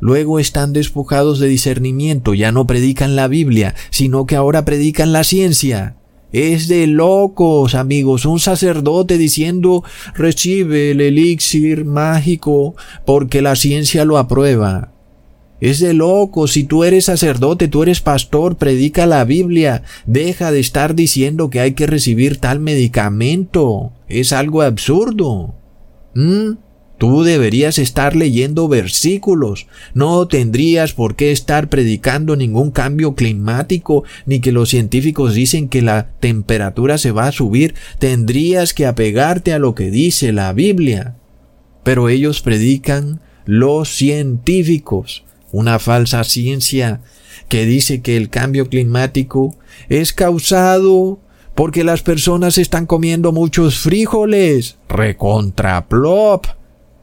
[0.00, 5.24] Luego están despojados de discernimiento, ya no predican la Biblia, sino que ahora predican la
[5.24, 5.96] ciencia.
[6.32, 9.82] Es de locos, amigos, un sacerdote diciendo
[10.14, 14.92] recibe el elixir mágico porque la ciencia lo aprueba.
[15.60, 20.60] Es de locos, si tú eres sacerdote, tú eres pastor, predica la Biblia, deja de
[20.60, 23.92] estar diciendo que hay que recibir tal medicamento.
[24.06, 25.54] Es algo absurdo.
[26.14, 26.52] ¿Mm?
[26.98, 34.40] Tú deberías estar leyendo versículos, no tendrías por qué estar predicando ningún cambio climático, ni
[34.40, 39.60] que los científicos dicen que la temperatura se va a subir, tendrías que apegarte a
[39.60, 41.14] lo que dice la Biblia.
[41.84, 47.00] Pero ellos predican los científicos, una falsa ciencia
[47.48, 49.56] que dice que el cambio climático
[49.88, 51.20] es causado
[51.54, 56.57] porque las personas están comiendo muchos frijoles, recontraplop,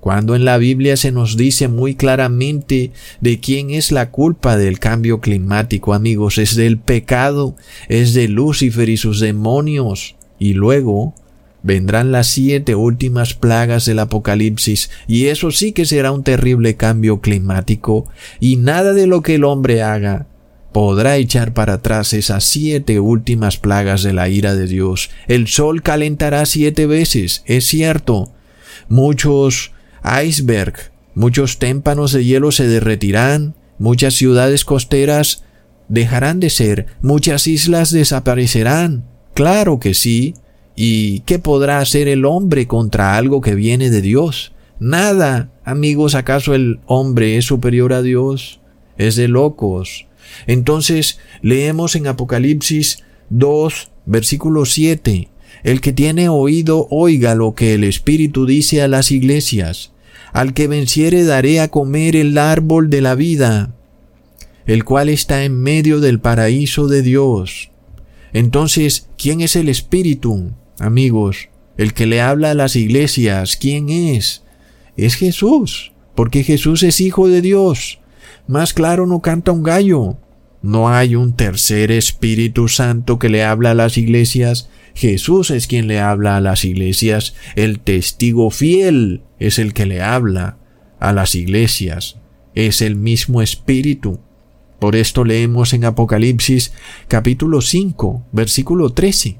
[0.05, 2.91] cuando en la Biblia se nos dice muy claramente
[3.21, 7.55] de quién es la culpa del cambio climático, amigos, es del pecado,
[7.89, 10.15] es de Lucifer y sus demonios.
[10.37, 11.15] Y luego
[11.63, 17.19] vendrán las siete últimas plagas del Apocalipsis, y eso sí que será un terrible cambio
[17.19, 18.07] climático,
[18.39, 20.27] y nada de lo que el hombre haga
[20.71, 25.09] podrá echar para atrás esas siete últimas plagas de la ira de Dios.
[25.27, 28.31] El sol calentará siete veces, es cierto.
[28.87, 29.71] Muchos
[30.23, 35.43] iceberg, muchos témpanos de hielo se derretirán, muchas ciudades costeras
[35.87, 39.05] dejarán de ser, muchas islas desaparecerán.
[39.33, 40.33] Claro que sí.
[40.77, 44.53] ¿Y qué podrá hacer el hombre contra algo que viene de Dios?
[44.79, 45.51] Nada.
[45.63, 48.59] Amigos, ¿acaso el hombre es superior a Dios?
[48.97, 50.07] Es de locos.
[50.47, 55.29] Entonces leemos en Apocalipsis 2, versículo 7.
[55.63, 59.91] El que tiene oído oiga lo que el Espíritu dice a las iglesias.
[60.35, 63.73] Al que venciere daré a comer el árbol de la vida,
[64.65, 67.71] el cual está en medio del paraíso de Dios.
[68.33, 70.51] Entonces, ¿quién es el Espíritu?
[70.77, 74.43] Amigos, el que le habla a las iglesias, ¿quién es?
[74.97, 77.99] Es Jesús, porque Jesús es Hijo de Dios.
[78.45, 80.17] Más claro no canta un gallo.
[80.65, 84.67] No hay un tercer Espíritu Santo que le habla a las iglesias.
[84.95, 87.35] Jesús es quien le habla a las iglesias.
[87.55, 90.57] El testigo fiel es el que le habla
[90.99, 92.17] a las iglesias.
[92.55, 94.21] Es el mismo Espíritu.
[94.79, 96.73] Por esto leemos en Apocalipsis
[97.07, 99.37] capítulo 5, versículo 13.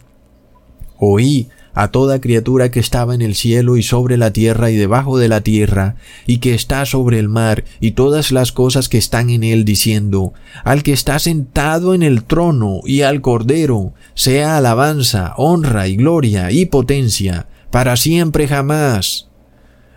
[1.00, 5.20] Oí a toda criatura que estaba en el cielo y sobre la tierra y debajo
[5.20, 9.30] de la tierra, y que está sobre el mar, y todas las cosas que están
[9.30, 10.34] en él, diciendo,
[10.64, 16.52] al que está sentado en el trono y al Cordero, sea alabanza, honra y gloria
[16.52, 19.28] y potencia, para siempre jamás.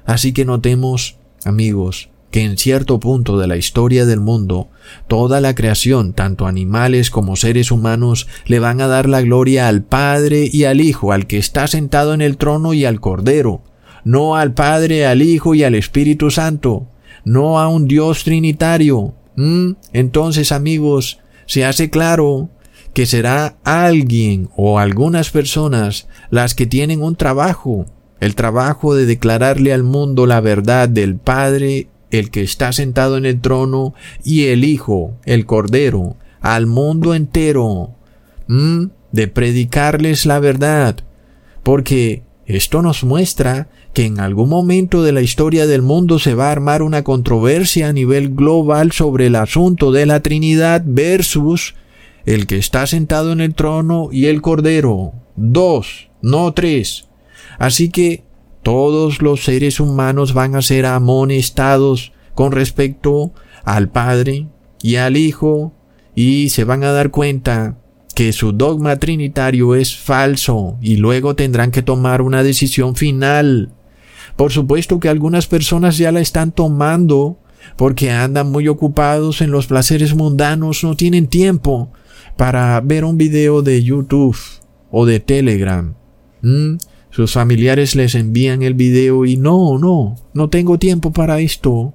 [0.04, 4.68] Así que notemos, amigos, que en cierto punto de la historia del mundo,
[5.06, 9.82] toda la creación, tanto animales como seres humanos, le van a dar la gloria al
[9.82, 13.62] Padre y al Hijo, al que está sentado en el trono y al Cordero,
[14.04, 16.88] no al Padre, al Hijo y al Espíritu Santo,
[17.24, 19.14] no a un Dios trinitario.
[19.36, 19.72] ¿Mm?
[19.92, 22.50] Entonces, amigos, se hace claro
[22.92, 27.86] que será alguien o algunas personas las que tienen un trabajo,
[28.20, 33.26] el trabajo de declararle al mundo la verdad del Padre el que está sentado en
[33.26, 33.94] el trono
[34.24, 37.94] y el Hijo, el Cordero, al mundo entero,
[39.12, 40.96] de predicarles la verdad,
[41.62, 46.48] porque esto nos muestra que en algún momento de la historia del mundo se va
[46.48, 51.74] a armar una controversia a nivel global sobre el asunto de la Trinidad versus
[52.24, 55.12] el que está sentado en el trono y el Cordero.
[55.36, 57.08] Dos, no tres.
[57.58, 58.24] Así que
[58.62, 63.32] todos los seres humanos van a ser amonestados con respecto
[63.64, 64.48] al Padre
[64.82, 65.72] y al Hijo
[66.14, 67.78] y se van a dar cuenta
[68.14, 73.72] que su dogma trinitario es falso y luego tendrán que tomar una decisión final.
[74.34, 77.38] Por supuesto que algunas personas ya la están tomando
[77.76, 81.92] porque andan muy ocupados en los placeres mundanos, no tienen tiempo
[82.36, 84.36] para ver un video de YouTube
[84.90, 85.94] o de Telegram.
[87.10, 91.94] Sus familiares les envían el video y no, no, no tengo tiempo para esto.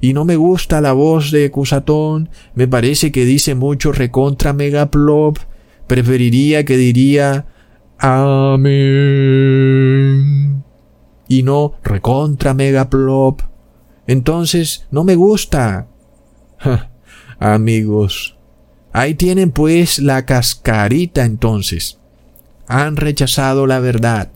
[0.00, 5.38] Y no me gusta la voz de Cusatón, me parece que dice mucho recontra megaplop,
[5.86, 7.46] preferiría que diría
[7.98, 8.74] Amén.
[11.26, 13.42] Y no recontra megaplop.
[14.06, 15.88] Entonces, no me gusta.
[17.38, 18.36] amigos.
[18.92, 21.97] Ahí tienen pues la cascarita entonces
[22.68, 24.30] han rechazado la verdad.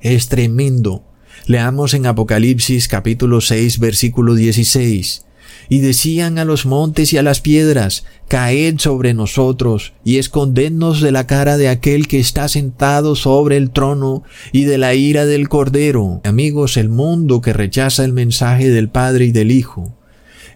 [0.00, 1.02] Es tremendo.
[1.46, 5.24] Leamos en Apocalipsis capítulo 6 versículo 16.
[5.68, 11.12] Y decían a los montes y a las piedras, Caed sobre nosotros y escondednos de
[11.12, 14.22] la cara de aquel que está sentado sobre el trono
[14.52, 16.20] y de la ira del Cordero.
[16.24, 19.96] Amigos, el mundo que rechaza el mensaje del Padre y del Hijo,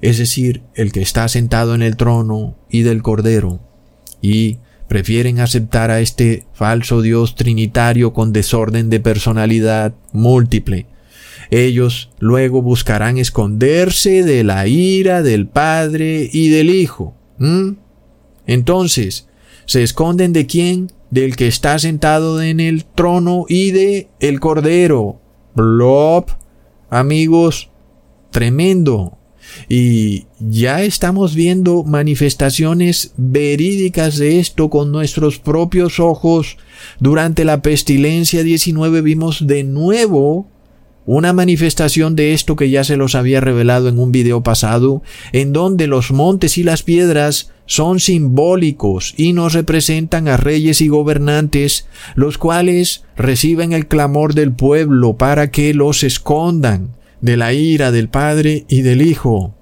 [0.01, 3.61] es decir, el que está sentado en el trono y del Cordero,
[4.21, 10.87] y prefieren aceptar a este falso Dios trinitario con desorden de personalidad múltiple.
[11.51, 17.15] Ellos luego buscarán esconderse de la ira del Padre y del Hijo.
[18.47, 19.29] Entonces,
[19.67, 20.93] ¿se esconden de quién?
[21.11, 25.21] Del que está sentado en el trono y de el Cordero.
[25.55, 26.27] Blob,
[26.91, 27.71] amigos,
[28.31, 29.19] tremendo.
[29.69, 36.57] Y ya estamos viendo manifestaciones verídicas de esto con nuestros propios ojos.
[37.01, 40.49] Durante la pestilencia 19 vimos de nuevo
[41.07, 45.53] una manifestación de esto que ya se los había revelado en un video pasado, en
[45.53, 51.87] donde los montes y las piedras son simbólicos y nos representan a reyes y gobernantes,
[52.15, 58.11] los cuales reciben el clamor del pueblo para que los escondan de la ira del
[58.11, 59.55] Padre y del Hijo.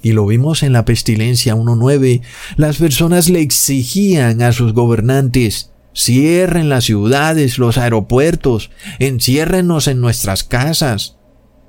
[0.00, 2.22] Y lo vimos en la pestilencia 1.9,
[2.56, 10.42] las personas le exigían a sus gobernantes Cierren las ciudades, los aeropuertos, enciérrenos en nuestras
[10.42, 11.18] casas.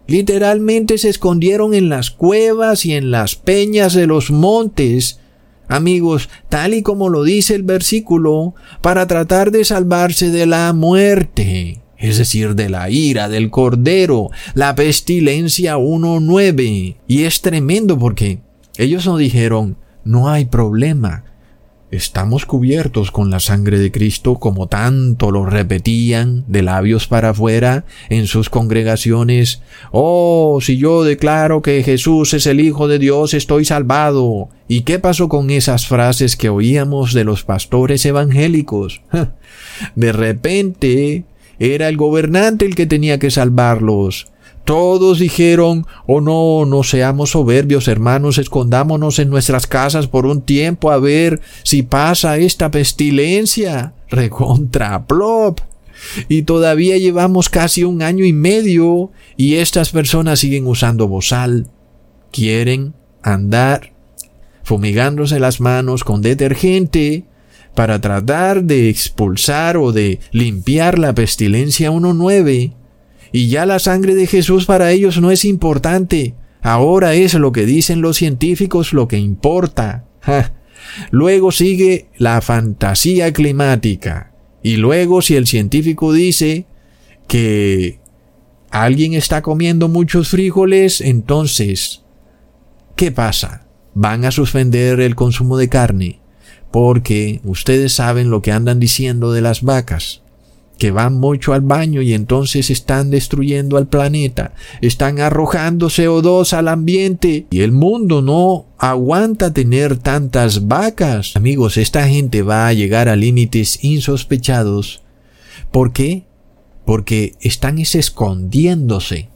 [0.08, 5.20] Literalmente se escondieron en las cuevas y en las peñas de los montes,
[5.68, 11.82] amigos, tal y como lo dice el versículo, para tratar de salvarse de la muerte,
[11.98, 16.98] es decir, de la ira del Cordero, la pestilencia 1.9.
[17.08, 18.40] Y es tremendo porque
[18.78, 21.24] ellos no dijeron, no hay problema,
[21.96, 27.86] Estamos cubiertos con la sangre de Cristo como tanto lo repetían de labios para afuera
[28.10, 29.62] en sus congregaciones.
[29.92, 34.50] Oh, si yo declaro que Jesús es el Hijo de Dios, estoy salvado.
[34.68, 39.02] ¿Y qué pasó con esas frases que oíamos de los pastores evangélicos?
[39.96, 41.24] De repente
[41.60, 44.28] era el gobernante el que tenía que salvarlos.
[44.66, 50.90] Todos dijeron, oh no, no seamos soberbios, hermanos, escondámonos en nuestras casas por un tiempo
[50.90, 53.94] a ver si pasa esta pestilencia.
[54.10, 55.60] Recontra plop.
[56.28, 61.68] Y todavía llevamos casi un año y medio y estas personas siguen usando bozal.
[62.32, 63.94] Quieren andar
[64.64, 67.26] fumigándose las manos con detergente
[67.76, 72.74] para tratar de expulsar o de limpiar la pestilencia 1.9
[73.32, 76.36] y ya la sangre de Jesús para ellos no es importante.
[76.62, 80.06] Ahora es lo que dicen los científicos lo que importa.
[81.12, 84.32] Luego sigue la fantasía climática.
[84.64, 86.66] Y luego si el científico dice
[87.28, 88.00] que
[88.72, 92.04] alguien está comiendo muchos frijoles, entonces,
[92.96, 93.68] ¿qué pasa?
[93.94, 96.25] Van a suspender el consumo de carne
[96.76, 100.22] porque ustedes saben lo que andan diciendo de las vacas
[100.78, 106.68] que van mucho al baño y entonces están destruyendo al planeta, están arrojando CO2 al
[106.68, 111.38] ambiente y el mundo no aguanta tener tantas vacas.
[111.38, 115.02] Amigos, esta gente va a llegar a límites insospechados.
[115.72, 116.26] ¿Por qué?
[116.86, 119.30] Porque están escondiéndose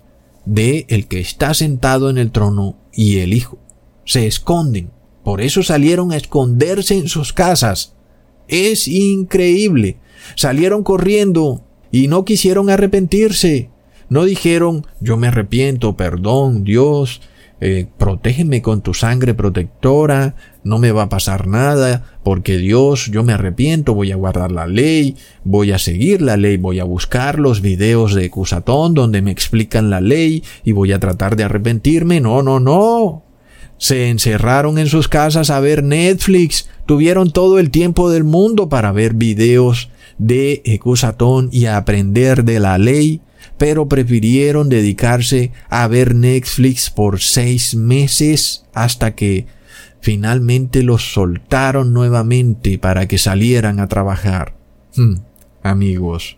[0.43, 3.59] de el que está sentado en el trono y el Hijo.
[4.03, 4.98] Se esconden.
[5.23, 7.95] Por eso salieron a esconderse en sus casas.
[8.47, 9.97] Es increíble
[10.35, 13.69] salieron corriendo y no quisieron arrepentirse.
[14.09, 17.21] No dijeron, yo me arrepiento, perdón, Dios,
[17.61, 23.23] eh, protégeme con tu sangre protectora, no me va a pasar nada, porque Dios, yo
[23.23, 27.37] me arrepiento, voy a guardar la ley, voy a seguir la ley, voy a buscar
[27.37, 32.19] los videos de Cusatón donde me explican la ley y voy a tratar de arrepentirme.
[32.19, 33.28] No, no, no.
[33.79, 38.91] Se encerraron en sus casas a ver Netflix, tuvieron todo el tiempo del mundo para
[38.91, 43.21] ver videos de Ecusatón y aprender de la ley,
[43.57, 49.47] pero prefirieron dedicarse a ver Netflix por seis meses hasta que
[50.01, 54.55] finalmente los soltaron nuevamente para que salieran a trabajar.
[54.97, 55.19] Hmm,
[55.63, 56.37] amigos.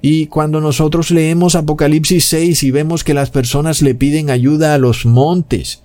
[0.00, 4.78] Y cuando nosotros leemos Apocalipsis 6 y vemos que las personas le piden ayuda a
[4.78, 5.83] los montes,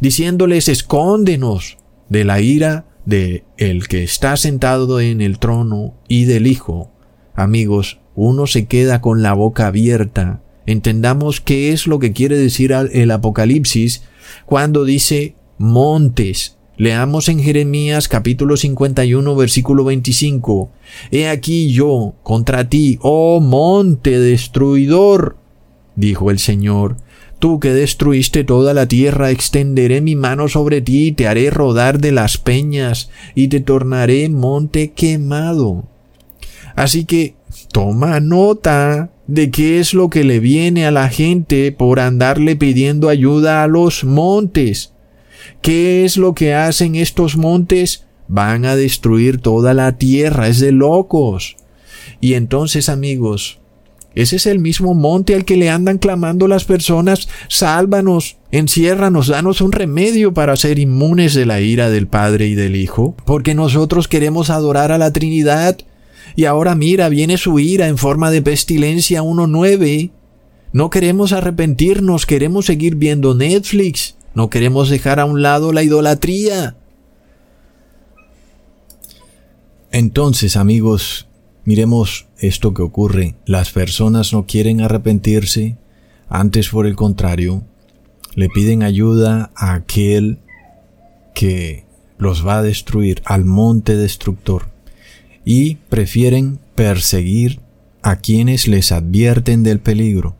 [0.00, 1.78] diciéndoles escóndenos
[2.08, 6.90] de la ira de el que está sentado en el trono y del Hijo,
[7.34, 10.42] amigos, uno se queda con la boca abierta.
[10.66, 14.02] Entendamos qué es lo que quiere decir el Apocalipsis
[14.46, 16.56] cuando dice montes.
[16.78, 20.70] Leamos en Jeremías capítulo 51 versículo 25.
[21.10, 25.36] He aquí yo contra ti, oh monte destruidor,
[25.94, 26.96] dijo el Señor,
[27.38, 32.00] Tú que destruiste toda la tierra, extenderé mi mano sobre ti y te haré rodar
[32.00, 35.84] de las peñas y te tornaré monte quemado.
[36.74, 37.34] Así que
[37.72, 43.08] toma nota de qué es lo que le viene a la gente por andarle pidiendo
[43.08, 44.92] ayuda a los montes.
[45.60, 48.06] ¿Qué es lo que hacen estos montes?
[48.28, 51.56] Van a destruir toda la tierra, es de locos.
[52.20, 53.60] Y entonces amigos,
[54.16, 59.60] ese es el mismo monte al que le andan clamando las personas, sálvanos, enciérranos, danos
[59.60, 64.08] un remedio para ser inmunes de la ira del Padre y del Hijo, porque nosotros
[64.08, 65.76] queremos adorar a la Trinidad.
[66.34, 70.10] Y ahora mira, viene su ira en forma de pestilencia 1.9.
[70.72, 76.74] No queremos arrepentirnos, queremos seguir viendo Netflix, no queremos dejar a un lado la idolatría.
[79.92, 81.28] Entonces, amigos,
[81.66, 83.34] Miremos esto que ocurre.
[83.44, 85.76] Las personas no quieren arrepentirse,
[86.28, 87.64] antes por el contrario,
[88.36, 90.38] le piden ayuda a aquel
[91.34, 91.84] que
[92.18, 94.68] los va a destruir, al monte destructor,
[95.44, 97.60] y prefieren perseguir
[98.00, 100.36] a quienes les advierten del peligro.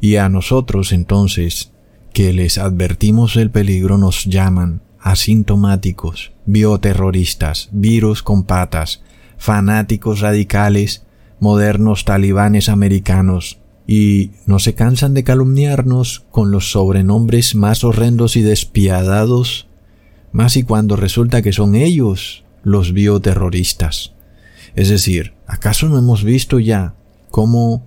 [0.00, 1.70] Y a nosotros entonces,
[2.14, 9.02] que les advertimos del peligro, nos llaman asintomáticos, bioterroristas, virus con patas,
[9.38, 11.04] fanáticos radicales,
[11.40, 18.42] modernos talibanes americanos, y no se cansan de calumniarnos con los sobrenombres más horrendos y
[18.42, 19.66] despiadados,
[20.32, 24.12] más y cuando resulta que son ellos los bioterroristas.
[24.74, 26.94] Es decir, ¿acaso no hemos visto ya
[27.30, 27.86] cómo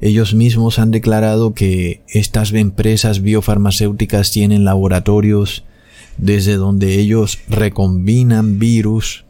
[0.00, 5.64] ellos mismos han declarado que estas empresas biofarmacéuticas tienen laboratorios
[6.16, 9.24] desde donde ellos recombinan virus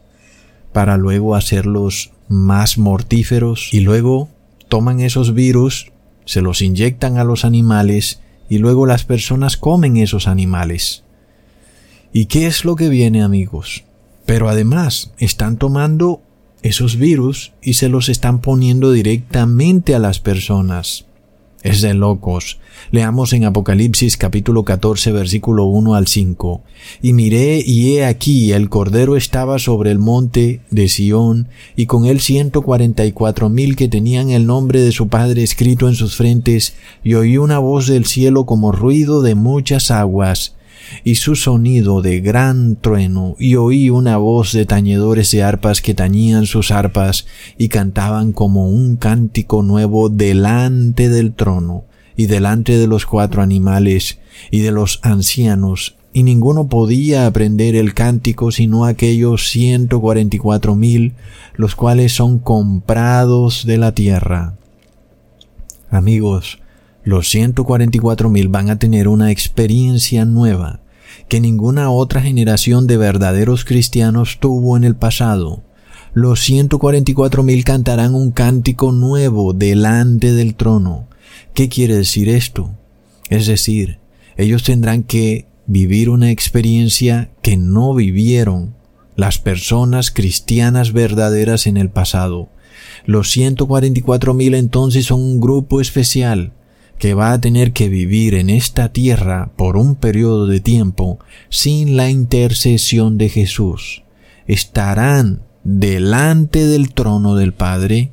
[0.73, 4.29] para luego hacerlos más mortíferos y luego
[4.69, 5.91] toman esos virus,
[6.25, 11.03] se los inyectan a los animales y luego las personas comen esos animales.
[12.13, 13.83] ¿Y qué es lo que viene amigos?
[14.25, 16.21] Pero además están tomando
[16.61, 21.05] esos virus y se los están poniendo directamente a las personas.
[21.63, 22.59] Es de locos.
[22.89, 26.63] Leamos en Apocalipsis capítulo 14 versículo 1 al 5.
[27.03, 32.05] Y miré y he aquí el Cordero estaba sobre el monte de Sión y con
[32.05, 35.93] él ciento cuarenta y cuatro mil que tenían el nombre de su Padre escrito en
[35.93, 40.55] sus frentes y oí una voz del cielo como ruido de muchas aguas
[41.03, 45.93] y su sonido de gran trueno, y oí una voz de tañedores de arpas que
[45.93, 47.27] tañían sus arpas
[47.57, 54.19] y cantaban como un cántico nuevo delante del trono, y delante de los cuatro animales,
[54.51, 60.39] y de los ancianos, y ninguno podía aprender el cántico sino aquellos ciento cuarenta y
[60.39, 61.13] cuatro mil,
[61.55, 64.55] los cuales son comprados de la tierra.
[65.89, 66.59] Amigos,
[67.03, 70.81] los ciento cuarenta y cuatro mil van a tener una experiencia nueva
[71.27, 75.63] que ninguna otra generación de verdaderos cristianos tuvo en el pasado.
[76.13, 81.07] Los 144.000 cantarán un cántico nuevo delante del trono.
[81.53, 82.71] ¿Qué quiere decir esto?
[83.29, 83.99] Es decir,
[84.35, 88.75] ellos tendrán que vivir una experiencia que no vivieron
[89.15, 92.49] las personas cristianas verdaderas en el pasado.
[93.05, 96.51] Los 144.000 entonces son un grupo especial
[97.01, 101.17] que va a tener que vivir en esta tierra por un periodo de tiempo
[101.49, 104.03] sin la intercesión de Jesús.
[104.45, 108.11] Estarán delante del trono del Padre.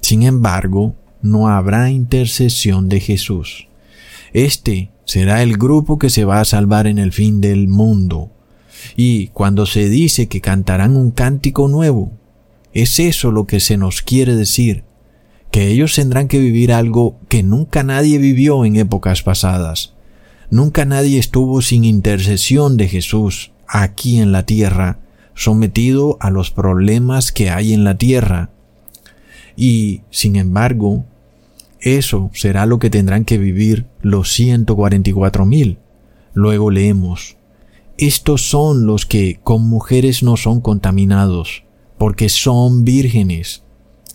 [0.00, 3.68] Sin embargo, no habrá intercesión de Jesús.
[4.32, 8.30] Este será el grupo que se va a salvar en el fin del mundo.
[8.96, 12.12] Y cuando se dice que cantarán un cántico nuevo,
[12.72, 14.87] es eso lo que se nos quiere decir
[15.50, 19.94] que ellos tendrán que vivir algo que nunca nadie vivió en épocas pasadas.
[20.50, 24.98] Nunca nadie estuvo sin intercesión de Jesús aquí en la tierra,
[25.34, 28.50] sometido a los problemas que hay en la tierra.
[29.56, 31.04] Y, sin embargo,
[31.80, 35.78] eso será lo que tendrán que vivir los 144 mil.
[36.32, 37.36] Luego leemos,
[37.96, 41.64] estos son los que con mujeres no son contaminados,
[41.98, 43.62] porque son vírgenes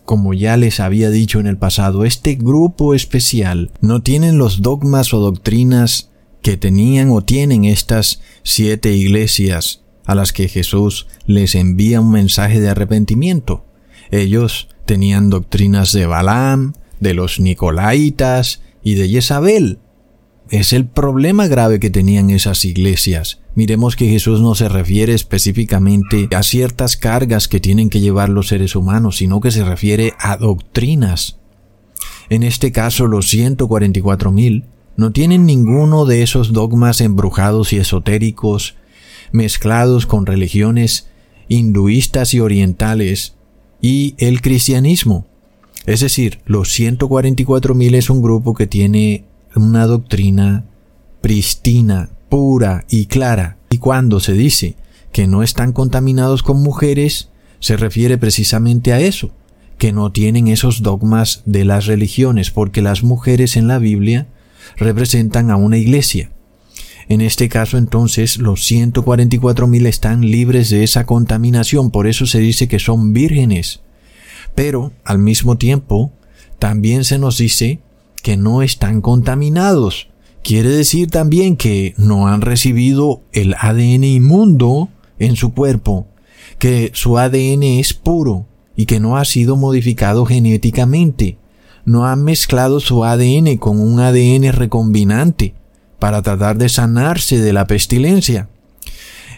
[0.05, 5.13] como ya les había dicho en el pasado, este grupo especial no tienen los dogmas
[5.13, 6.09] o doctrinas
[6.41, 12.59] que tenían o tienen estas siete iglesias a las que Jesús les envía un mensaje
[12.59, 13.65] de arrepentimiento.
[14.11, 19.79] Ellos tenían doctrinas de Balaam, de los Nicolaitas y de Jezabel.
[20.53, 23.39] Es el problema grave que tenían esas iglesias.
[23.55, 28.49] Miremos que Jesús no se refiere específicamente a ciertas cargas que tienen que llevar los
[28.49, 31.39] seres humanos, sino que se refiere a doctrinas.
[32.29, 38.75] En este caso, los 144.000 no tienen ninguno de esos dogmas embrujados y esotéricos
[39.31, 41.07] mezclados con religiones
[41.47, 43.33] hinduistas y orientales
[43.81, 45.25] y el cristianismo.
[45.87, 49.25] Es decir, los 144.000 es un grupo que tiene
[49.55, 50.65] una doctrina
[51.21, 53.57] pristina, pura y clara.
[53.69, 54.75] Y cuando se dice
[55.11, 57.29] que no están contaminados con mujeres,
[57.59, 59.31] se refiere precisamente a eso,
[59.77, 64.27] que no tienen esos dogmas de las religiones, porque las mujeres en la Biblia
[64.77, 66.31] representan a una iglesia.
[67.09, 72.67] En este caso entonces los 144.000 están libres de esa contaminación, por eso se dice
[72.67, 73.81] que son vírgenes.
[74.55, 76.11] Pero al mismo tiempo
[76.59, 77.79] también se nos dice
[78.23, 80.07] que no están contaminados,
[80.43, 86.05] Quiere decir también que no han recibido el ADN inmundo en su cuerpo,
[86.59, 88.45] que su ADN es puro
[88.75, 91.37] y que no ha sido modificado genéticamente.
[91.85, 95.55] No han mezclado su ADN con un ADN recombinante
[95.97, 98.49] para tratar de sanarse de la pestilencia.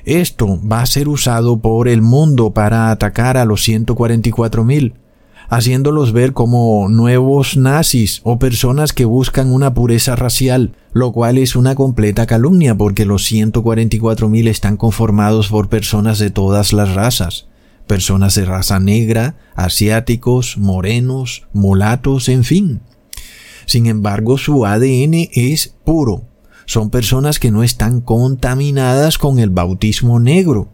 [0.06, 4.94] Esto va a ser usado por el mundo para atacar a los 144.000,
[5.50, 11.56] haciéndolos ver como nuevos nazis o personas que buscan una pureza racial, lo cual es
[11.56, 17.48] una completa calumnia porque los 144.000 están conformados por personas de todas las razas,
[17.88, 22.82] personas de raza negra, asiáticos, morenos, mulatos, en fin.
[23.66, 26.24] Sin embargo, su ADN es puro,
[26.66, 30.70] son personas que no están contaminadas con el bautismo negro.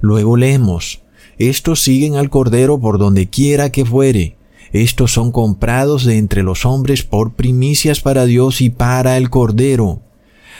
[0.00, 1.02] Luego leemos,
[1.38, 4.36] estos siguen al Cordero por donde quiera que fuere.
[4.72, 10.02] Estos son comprados de entre los hombres por primicias para Dios y para el Cordero.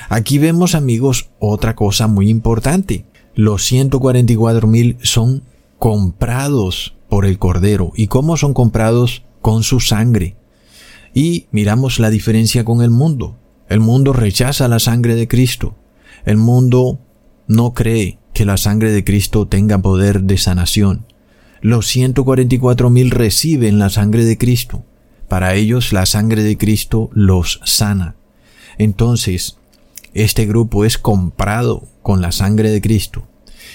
[0.09, 3.05] Aquí vemos amigos otra cosa muy importante.
[3.35, 5.43] Los 144 mil son
[5.79, 7.93] comprados por el Cordero.
[7.97, 9.22] ¿Y cómo son comprados?
[9.41, 10.37] Con su sangre.
[11.14, 13.37] Y miramos la diferencia con el mundo.
[13.68, 15.74] El mundo rechaza la sangre de Cristo.
[16.24, 16.99] El mundo
[17.47, 21.07] no cree que la sangre de Cristo tenga poder de sanación.
[21.61, 24.85] Los 144 mil reciben la sangre de Cristo.
[25.29, 28.17] Para ellos la sangre de Cristo los sana.
[28.79, 29.57] Entonces,
[30.15, 33.27] este grupo es comprado con la sangre de Cristo.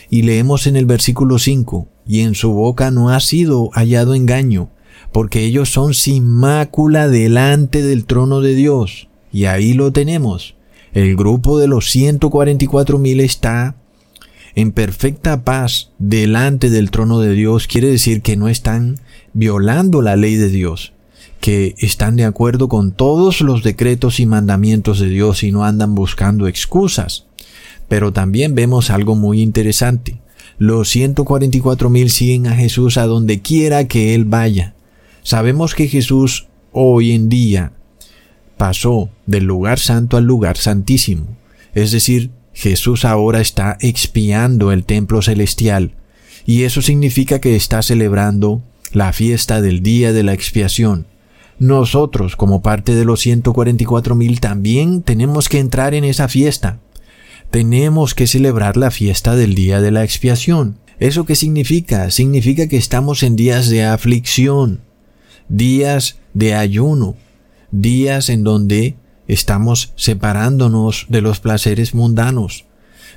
[0.09, 4.69] Y leemos en el versículo 5, y en su boca no ha sido hallado engaño,
[5.11, 9.09] porque ellos son sin mácula delante del trono de Dios.
[9.31, 10.55] Y ahí lo tenemos.
[10.93, 13.75] El grupo de los 144 mil está
[14.55, 17.67] en perfecta paz delante del trono de Dios.
[17.67, 18.99] Quiere decir que no están
[19.31, 20.91] violando la ley de Dios,
[21.39, 25.95] que están de acuerdo con todos los decretos y mandamientos de Dios y no andan
[25.95, 27.25] buscando excusas.
[27.87, 30.19] Pero también vemos algo muy interesante.
[30.57, 34.75] Los 144 mil siguen a Jesús a donde quiera que Él vaya.
[35.23, 37.71] Sabemos que Jesús hoy en día
[38.61, 41.35] pasó del lugar santo al lugar santísimo.
[41.73, 45.95] Es decir, Jesús ahora está expiando el templo celestial,
[46.45, 51.07] y eso significa que está celebrando la fiesta del día de la expiación.
[51.57, 56.77] Nosotros, como parte de los 144 mil, también tenemos que entrar en esa fiesta.
[57.49, 60.77] Tenemos que celebrar la fiesta del día de la expiación.
[60.99, 62.11] ¿Eso qué significa?
[62.11, 64.81] Significa que estamos en días de aflicción,
[65.49, 67.15] días de ayuno,
[67.71, 68.95] días en donde
[69.27, 72.65] estamos separándonos de los placeres mundanos,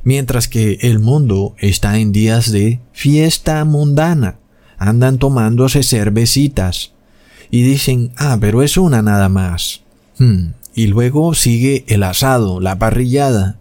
[0.04, 4.38] mientras que el mundo está en días de fiesta mundana,
[4.78, 6.92] andan tomándose cervecitas
[7.50, 9.82] y dicen, ah, pero es una nada más.
[10.18, 10.52] Hmm.
[10.74, 13.58] Y luego sigue el asado, la parrillada,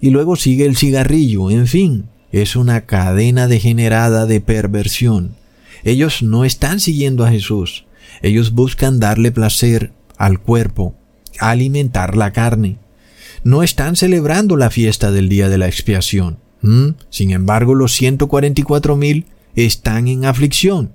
[0.00, 5.36] y luego sigue el cigarrillo, en fin, es una cadena degenerada de perversión.
[5.84, 7.84] Ellos no están siguiendo a Jesús,
[8.22, 10.94] ellos buscan darle placer al cuerpo,
[11.40, 12.78] alimentar la carne.
[13.42, 16.38] No están celebrando la fiesta del día de la expiación.
[17.10, 20.92] Sin embargo, los 144 mil están en aflicción.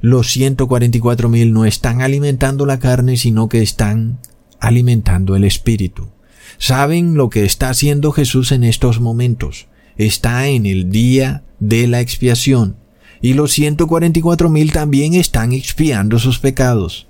[0.00, 4.18] Los 144 mil no están alimentando la carne, sino que están
[4.60, 6.08] alimentando el espíritu.
[6.56, 9.66] Saben lo que está haciendo Jesús en estos momentos.
[9.98, 12.76] Está en el día de la expiación.
[13.20, 17.08] Y los 144 mil también están expiando sus pecados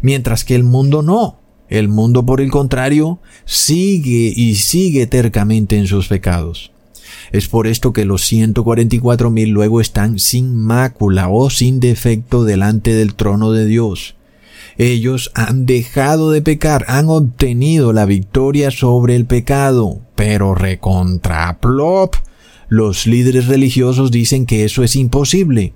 [0.00, 1.40] mientras que el mundo no.
[1.68, 6.70] El mundo, por el contrario, sigue y sigue tercamente en sus pecados.
[7.32, 12.94] Es por esto que los 144 mil luego están sin mácula o sin defecto delante
[12.94, 14.14] del trono de Dios.
[14.78, 22.14] Ellos han dejado de pecar, han obtenido la victoria sobre el pecado, pero recontraplop.
[22.68, 25.72] Los líderes religiosos dicen que eso es imposible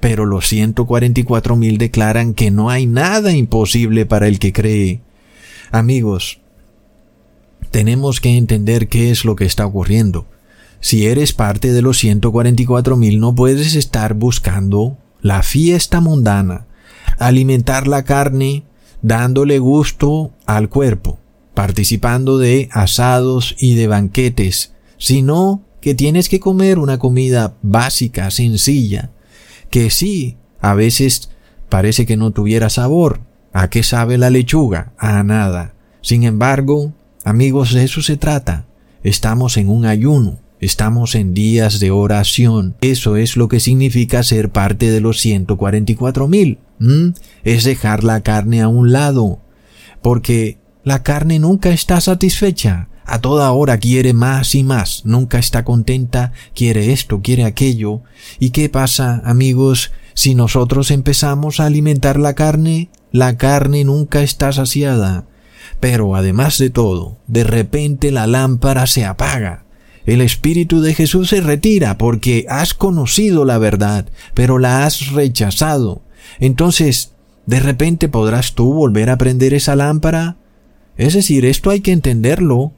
[0.00, 5.02] pero los 144 mil declaran que no hay nada imposible para el que cree.
[5.70, 6.40] Amigos,
[7.70, 10.26] tenemos que entender qué es lo que está ocurriendo.
[10.80, 16.66] Si eres parte de los 144 mil no puedes estar buscando la fiesta mundana,
[17.18, 18.64] alimentar la carne,
[19.02, 21.18] dándole gusto al cuerpo,
[21.52, 29.10] participando de asados y de banquetes, sino que tienes que comer una comida básica, sencilla,
[29.70, 31.30] que sí, a veces
[31.68, 33.20] parece que no tuviera sabor.
[33.52, 34.92] ¿A qué sabe la lechuga?
[34.98, 35.74] A nada.
[36.02, 36.92] Sin embargo,
[37.24, 38.66] amigos, de eso se trata.
[39.02, 42.76] Estamos en un ayuno, estamos en días de oración.
[42.82, 46.58] Eso es lo que significa ser parte de los 144 mil.
[47.44, 49.40] Es dejar la carne a un lado.
[50.02, 52.89] Porque la carne nunca está satisfecha.
[53.04, 58.02] A toda hora quiere más y más, nunca está contenta, quiere esto, quiere aquello.
[58.38, 59.92] ¿Y qué pasa, amigos?
[60.14, 65.26] Si nosotros empezamos a alimentar la carne, la carne nunca está saciada.
[65.80, 69.64] Pero además de todo, de repente la lámpara se apaga.
[70.06, 76.02] El Espíritu de Jesús se retira porque has conocido la verdad, pero la has rechazado.
[76.38, 77.12] Entonces,
[77.46, 80.36] ¿de repente podrás tú volver a prender esa lámpara?
[80.96, 82.72] Es decir, esto hay que entenderlo.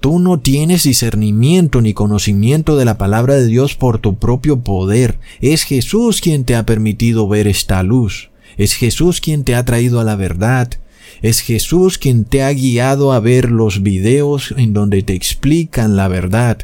[0.00, 5.18] Tú no tienes discernimiento ni conocimiento de la palabra de Dios por tu propio poder.
[5.40, 8.30] Es Jesús quien te ha permitido ver esta luz.
[8.56, 10.70] Es Jesús quien te ha traído a la verdad.
[11.22, 16.08] Es Jesús quien te ha guiado a ver los videos en donde te explican la
[16.08, 16.58] verdad.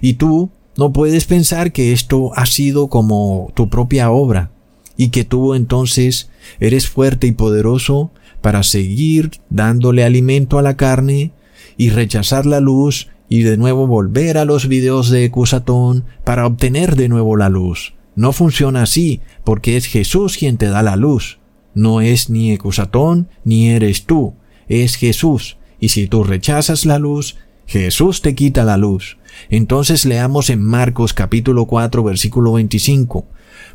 [0.00, 4.52] Y tú no puedes pensar que esto ha sido como tu propia obra
[4.96, 8.10] y que tú entonces eres fuerte y poderoso
[8.40, 11.32] para seguir dándole alimento a la carne
[11.80, 16.94] y rechazar la luz y de nuevo volver a los videos de Cusatón para obtener
[16.94, 17.94] de nuevo la luz.
[18.14, 21.38] No funciona así, porque es Jesús quien te da la luz.
[21.74, 24.34] No es ni Ecusatón ni eres tú,
[24.68, 25.56] es Jesús.
[25.78, 29.16] Y si tú rechazas la luz, Jesús te quita la luz.
[29.48, 33.24] Entonces leamos en Marcos capítulo 4 versículo 25.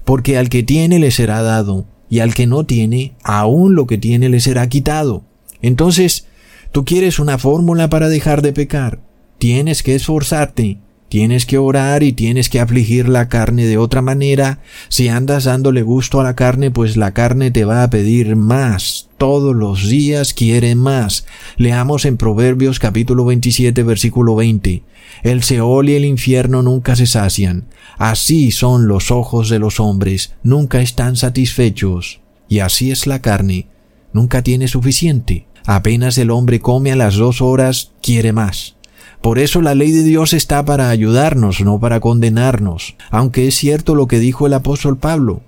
[0.04, 3.98] Porque al que tiene le será dado, y al que no tiene, aún lo que
[3.98, 5.24] tiene le será quitado.
[5.64, 6.28] Entonces,
[6.76, 9.00] tú quieres una fórmula para dejar de pecar.
[9.38, 14.60] Tienes que esforzarte, tienes que orar y tienes que afligir la carne de otra manera.
[14.90, 19.08] Si andas dándole gusto a la carne, pues la carne te va a pedir más.
[19.18, 21.26] Todos los días quiere más.
[21.56, 24.84] Leamos en Proverbios capítulo 27 versículo 20.
[25.24, 27.70] El Seol y el infierno nunca se sacian.
[27.98, 32.20] Así son los ojos de los hombres, nunca están satisfechos.
[32.50, 33.70] Y así es la carne,
[34.12, 35.48] nunca tiene suficiente.
[35.66, 38.76] Apenas el hombre come a las dos horas, quiere más.
[39.22, 43.96] Por eso la ley de Dios está para ayudarnos, no para condenarnos, aunque es cierto
[43.96, 45.42] lo que dijo el apóstol Pablo.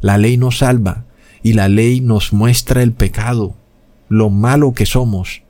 [0.00, 1.04] La ley nos salva,
[1.42, 3.54] y la ley nos muestra el pecado,
[4.08, 5.42] lo malo que somos.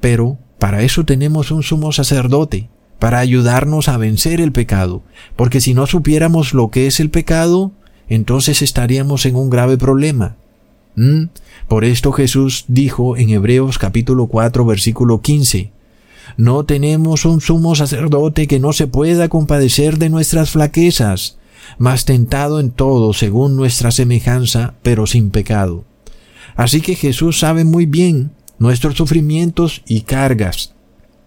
[0.00, 5.02] Pero para eso tenemos un sumo sacerdote, para ayudarnos a vencer el pecado,
[5.34, 7.72] porque si no supiéramos lo que es el pecado,
[8.08, 10.36] entonces estaríamos en un grave problema.
[10.96, 11.24] ¿Mm?
[11.68, 15.72] Por esto Jesús dijo en Hebreos capítulo 4 versículo 15,
[16.36, 21.38] No tenemos un sumo sacerdote que no se pueda compadecer de nuestras flaquezas,
[21.78, 25.84] mas tentado en todo según nuestra semejanza, pero sin pecado.
[26.56, 30.74] Así que Jesús sabe muy bien nuestros sufrimientos y cargas,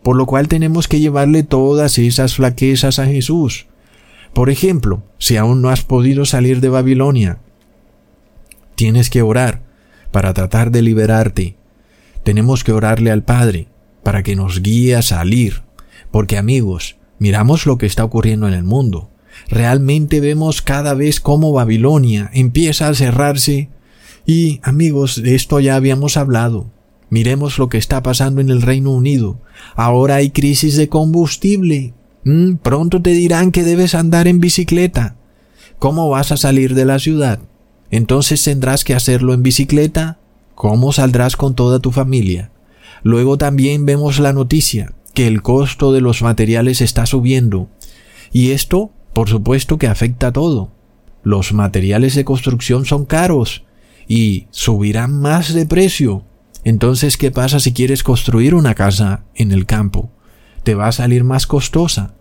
[0.03, 3.68] por lo cual tenemos que llevarle todas esas flaquezas a Jesús.
[4.34, 7.39] Por ejemplo, si aún no has podido salir de Babilonia,
[8.76, 9.62] tienes que orar
[10.12, 11.58] para tratar de liberarte.
[12.24, 13.68] Tenemos que orarle al Padre
[14.04, 15.64] para que nos guíe a salir.
[16.12, 19.10] Porque amigos, miramos lo que está ocurriendo en el mundo.
[19.50, 23.70] Realmente vemos cada vez cómo Babilonia empieza a cerrarse.
[24.26, 26.72] Y amigos, de esto ya habíamos hablado.
[27.10, 29.42] Miremos lo que está pasando en el Reino Unido.
[29.76, 31.94] Ahora hay crisis de combustible.
[32.24, 35.16] Mm, pronto te dirán que debes andar en bicicleta.
[35.80, 37.40] ¿Cómo vas a salir de la ciudad?
[37.94, 40.18] Entonces tendrás que hacerlo en bicicleta.
[40.56, 42.50] ¿Cómo saldrás con toda tu familia?
[43.04, 47.70] Luego también vemos la noticia que el costo de los materiales está subiendo.
[48.32, 50.72] Y esto, por supuesto, que afecta a todo.
[51.22, 53.64] Los materiales de construcción son caros
[54.08, 56.24] y subirán más de precio.
[56.64, 60.10] Entonces, ¿qué pasa si quieres construir una casa en el campo?
[60.64, 62.16] Te va a salir más costosa.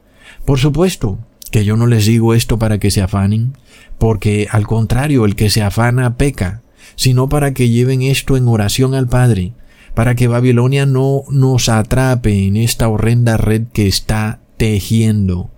[0.44, 1.18] Por supuesto
[1.50, 3.54] que yo no les digo esto para que se afanen,
[4.02, 6.62] porque al contrario, el que se afana peca,
[6.96, 9.52] sino para que lleven esto en oración al Padre,
[9.94, 15.52] para que Babilonia no nos atrape en esta horrenda red que está tejiendo.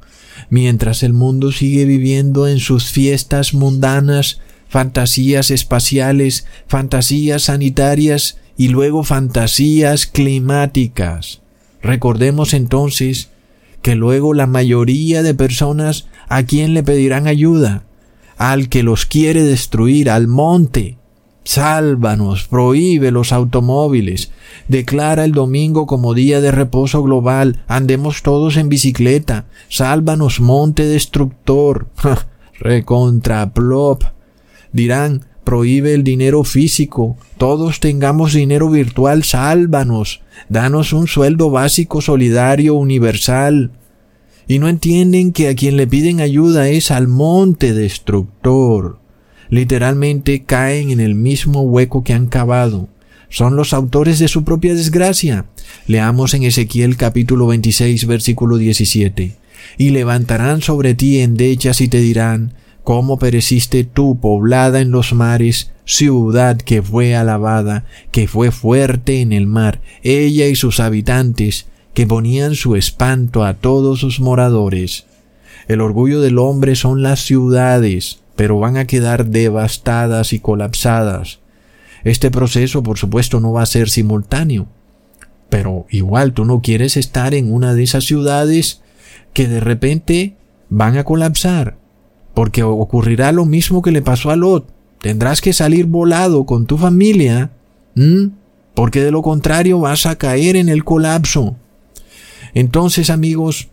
[0.51, 9.05] Mientras el mundo sigue viviendo en sus fiestas mundanas, fantasías espaciales, fantasías sanitarias y luego
[9.05, 11.41] fantasías climáticas.
[11.81, 13.31] Recordemos entonces
[13.81, 17.85] que luego la mayoría de personas a quien le pedirán ayuda,
[18.37, 20.99] al que los quiere destruir, al monte.
[21.45, 24.31] Sálvanos, prohíbe los automóviles,
[24.69, 31.89] declara el domingo como día de reposo global, andemos todos en bicicleta, sálvanos, monte destructor.
[32.61, 34.05] Recontraplop
[34.75, 42.75] dirán, prohíbe el dinero físico, todos tengamos dinero virtual, sálvanos, danos un sueldo básico solidario
[42.75, 43.71] universal.
[44.47, 48.99] Y no entienden que a quien le piden ayuda es al monte destructor.
[49.49, 52.89] Literalmente caen en el mismo hueco que han cavado.
[53.29, 55.47] Son los autores de su propia desgracia.
[55.87, 59.37] Leamos en Ezequiel capítulo 26 versículo 17.
[59.79, 62.53] Y levantarán sobre ti endechas y te dirán,
[62.85, 69.33] cómo pereciste tú poblada en los mares, ciudad que fue alabada, que fue fuerte en
[69.33, 75.07] el mar, ella y sus habitantes, que ponían su espanto a todos sus moradores.
[75.69, 81.39] El orgullo del hombre son las ciudades, pero van a quedar devastadas y colapsadas.
[82.03, 84.67] Este proceso, por supuesto, no va a ser simultáneo.
[85.49, 88.83] Pero igual tú no quieres estar en una de esas ciudades
[89.33, 90.37] que de repente
[90.69, 91.77] van a colapsar,
[92.35, 94.69] porque ocurrirá lo mismo que le pasó a Lot.
[95.01, 97.53] Tendrás que salir volado con tu familia,
[98.75, 101.57] porque de lo contrario vas a caer en el colapso.
[102.55, 103.69] Entonces, amigos,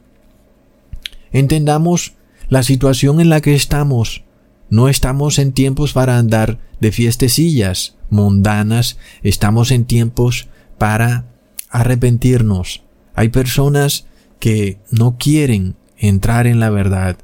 [1.31, 2.13] entendamos
[2.49, 4.23] la situación en la que estamos.
[4.69, 11.25] No estamos en tiempos para andar de fiestecillas mundanas, estamos en tiempos para
[11.69, 12.83] arrepentirnos.
[13.15, 14.05] Hay personas
[14.39, 17.17] que no quieren entrar en la verdad.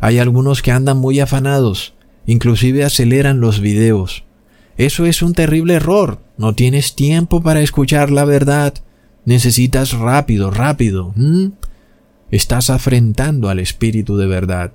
[0.00, 1.94] Hay algunos que andan muy afanados,
[2.26, 4.24] inclusive aceleran los videos.
[4.76, 6.20] Eso es un terrible error.
[6.36, 8.74] No tienes tiempo para escuchar la verdad.
[9.24, 11.14] Necesitas rápido, rápido.
[12.30, 14.72] Estás afrentando al Espíritu de verdad,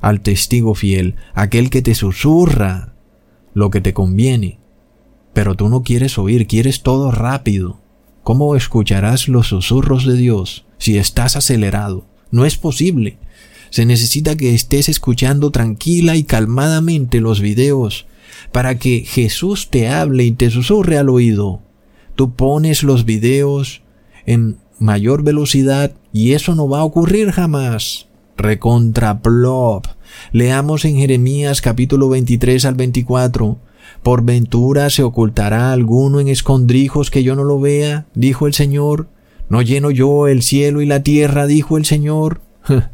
[0.00, 2.94] al testigo fiel, aquel que te susurra
[3.54, 4.58] lo que te conviene.
[5.34, 7.80] Pero tú no quieres oír, quieres todo rápido.
[8.22, 12.06] ¿Cómo escucharás los susurros de Dios si estás acelerado?
[12.30, 13.18] No es posible.
[13.70, 18.06] Se necesita que estés escuchando tranquila y calmadamente los videos
[18.52, 21.62] para que Jesús te hable y te susurre al oído.
[22.14, 23.81] Tú pones los videos
[24.26, 28.08] en mayor velocidad y eso no va a ocurrir jamás.
[28.36, 29.86] Recontraplop.
[30.32, 33.58] Leamos en Jeremías capítulo 23 al 24.
[34.02, 39.08] Por ventura se ocultará alguno en escondrijos que yo no lo vea, dijo el Señor.
[39.48, 41.46] ¿No lleno yo el cielo y la tierra?
[41.46, 42.40] dijo el Señor.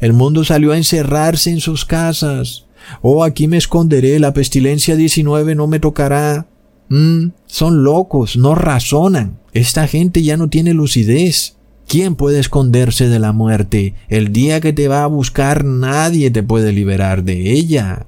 [0.00, 2.66] El mundo salió a encerrarse en sus casas.
[3.00, 6.46] Oh, aquí me esconderé, la pestilencia 19 no me tocará.
[6.88, 9.38] Mm, son locos, no razonan.
[9.52, 11.56] Esta gente ya no tiene lucidez.
[11.86, 13.94] ¿Quién puede esconderse de la muerte?
[14.08, 18.06] El día que te va a buscar nadie te puede liberar de ella.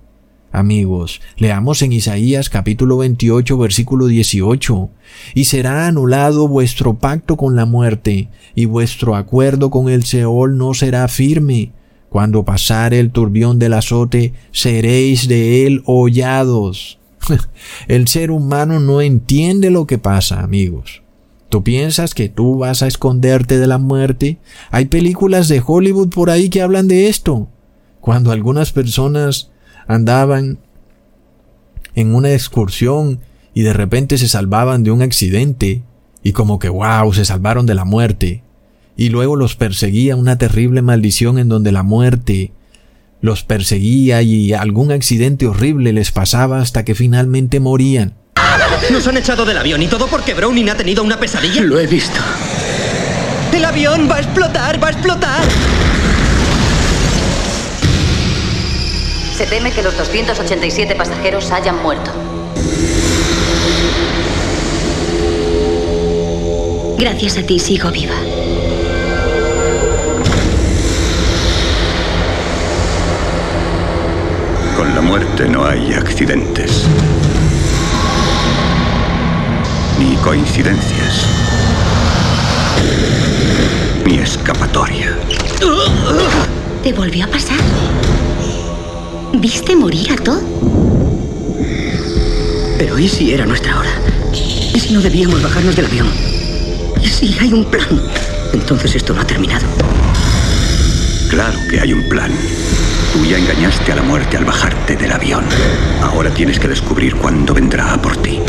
[0.51, 4.89] Amigos, leamos en Isaías capítulo 28 versículo 18.
[5.35, 10.72] Y será anulado vuestro pacto con la muerte, y vuestro acuerdo con el Seol no
[10.72, 11.72] será firme.
[12.09, 16.99] Cuando pasare el turbión del azote, seréis de él hollados.
[17.89, 21.03] el ser humano no entiende lo que pasa, amigos.
[21.49, 24.39] ¿Tú piensas que tú vas a esconderte de la muerte?
[24.70, 27.49] Hay películas de Hollywood por ahí que hablan de esto.
[28.01, 29.51] Cuando algunas personas
[29.87, 30.59] andaban
[31.95, 33.20] en una excursión
[33.55, 35.83] y de repente se salvaban de un accidente
[36.22, 38.43] y como que wow, se salvaron de la muerte.
[38.97, 42.53] Y luego los perseguía una terrible maldición en donde la muerte
[43.21, 48.14] los perseguía y algún accidente horrible les pasaba hasta que finalmente morían.
[48.91, 51.62] Nos han echado del avión y todo porque Browning ha tenido una pesadilla.
[51.62, 52.21] Lo he visto.
[53.53, 55.43] El avión va a explotar, va a explotar.
[59.37, 62.11] Se teme que los 287 pasajeros hayan muerto.
[66.99, 68.14] Gracias a ti sigo viva.
[74.97, 76.84] La muerte no hay accidentes.
[79.99, 81.26] Ni coincidencias.
[84.07, 85.14] Ni escapatoria.
[86.82, 87.59] ¿Te volvió a pasar?
[89.34, 90.40] ¿Viste morir a Todd?
[92.78, 93.90] Pero ¿y si era nuestra hora?
[94.32, 96.09] ¿Y si no debíamos bajarnos del avión?
[97.03, 98.01] ¿Y si hay un plan?
[98.55, 99.66] Entonces esto no ha terminado.
[101.28, 102.32] Claro que hay un plan.
[103.12, 105.44] Tú ya engañaste a la muerte al bajarte del avión.
[106.02, 108.40] Ahora tienes que descubrir cuándo vendrá a por ti.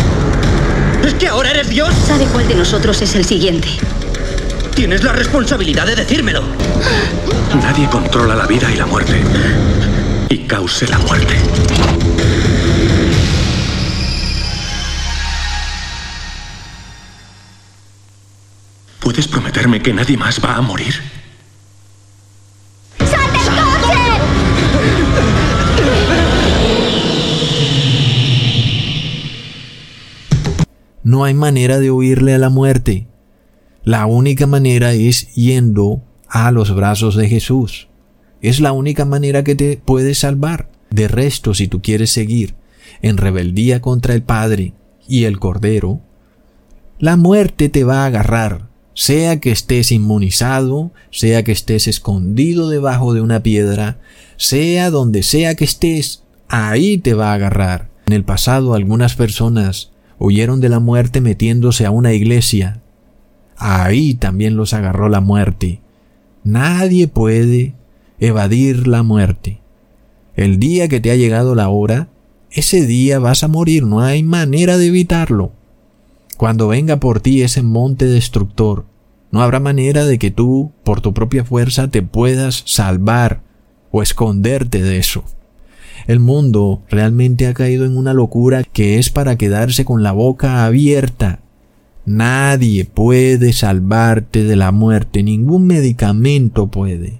[1.04, 1.94] ¿Es que ahora eres Dios?
[2.06, 3.70] ¿Sabe cuál de nosotros es el siguiente?
[4.76, 6.44] Tienes la responsabilidad de decírmelo.
[7.62, 9.22] Nadie controla la vida y la muerte
[10.30, 11.36] y cause la muerte.
[19.00, 21.17] ¿Puedes prometerme que nadie más va a morir?
[31.18, 33.08] No hay manera de huirle a la muerte.
[33.84, 37.88] La única manera es yendo a los brazos de Jesús.
[38.40, 40.70] Es la única manera que te puedes salvar.
[40.92, 42.54] De resto, si tú quieres seguir
[43.02, 44.76] en rebeldía contra el Padre
[45.08, 46.02] y el Cordero,
[47.00, 48.70] la muerte te va a agarrar.
[48.94, 54.00] sea que estés inmunizado, sea que estés escondido debajo de una piedra,
[54.36, 57.90] sea donde sea que estés, ahí te va a agarrar.
[58.06, 62.82] En el pasado algunas personas huyeron de la muerte metiéndose a una iglesia.
[63.58, 65.82] Ahí también los agarró la muerte.
[66.44, 67.76] Nadie puede
[68.20, 69.62] evadir la muerte.
[70.36, 72.10] El día que te ha llegado la hora,
[72.52, 75.52] ese día vas a morir, no hay manera de evitarlo.
[76.38, 78.86] Cuando venga por ti ese monte destructor,
[79.32, 83.42] no habrá manera de que tú, por tu propia fuerza, te puedas salvar
[83.92, 85.24] o esconderte de eso.
[86.08, 90.66] El mundo realmente ha caído en una locura que es para quedarse con la boca
[90.66, 91.42] abierta.
[92.06, 97.20] Nadie puede salvarte de la muerte, ningún medicamento puede.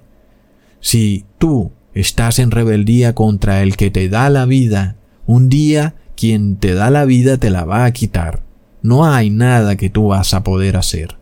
[0.80, 6.56] Si tú estás en rebeldía contra el que te da la vida, un día quien
[6.56, 8.42] te da la vida te la va a quitar.
[8.80, 11.18] No hay nada que tú vas a poder hacer.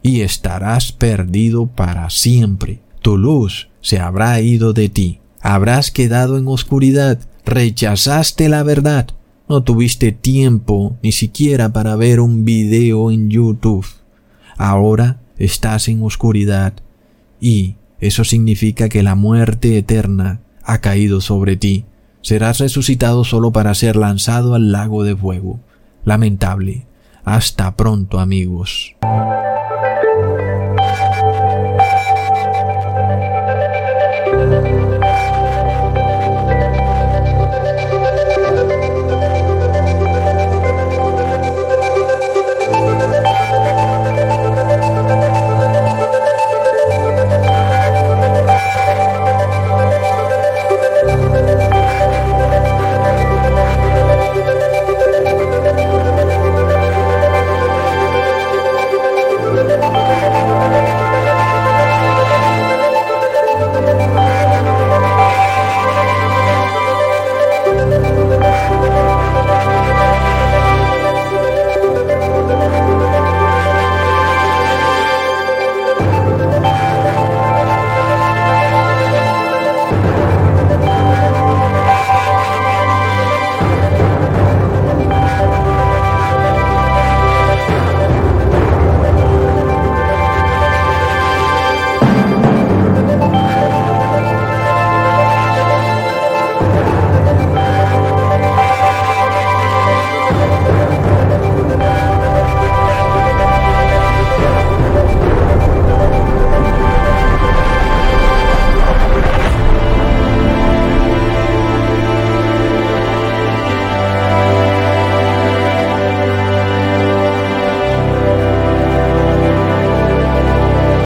[0.00, 2.78] Y estarás perdido para siempre.
[3.02, 9.08] Tu luz se habrá ido de ti habrás quedado en oscuridad, rechazaste la verdad,
[9.48, 13.86] no tuviste tiempo ni siquiera para ver un video en YouTube.
[14.56, 16.74] Ahora estás en oscuridad
[17.40, 21.84] y eso significa que la muerte eterna ha caído sobre ti.
[22.22, 25.58] Serás resucitado solo para ser lanzado al lago de fuego.
[26.04, 26.86] Lamentable.
[27.24, 28.94] Hasta pronto amigos.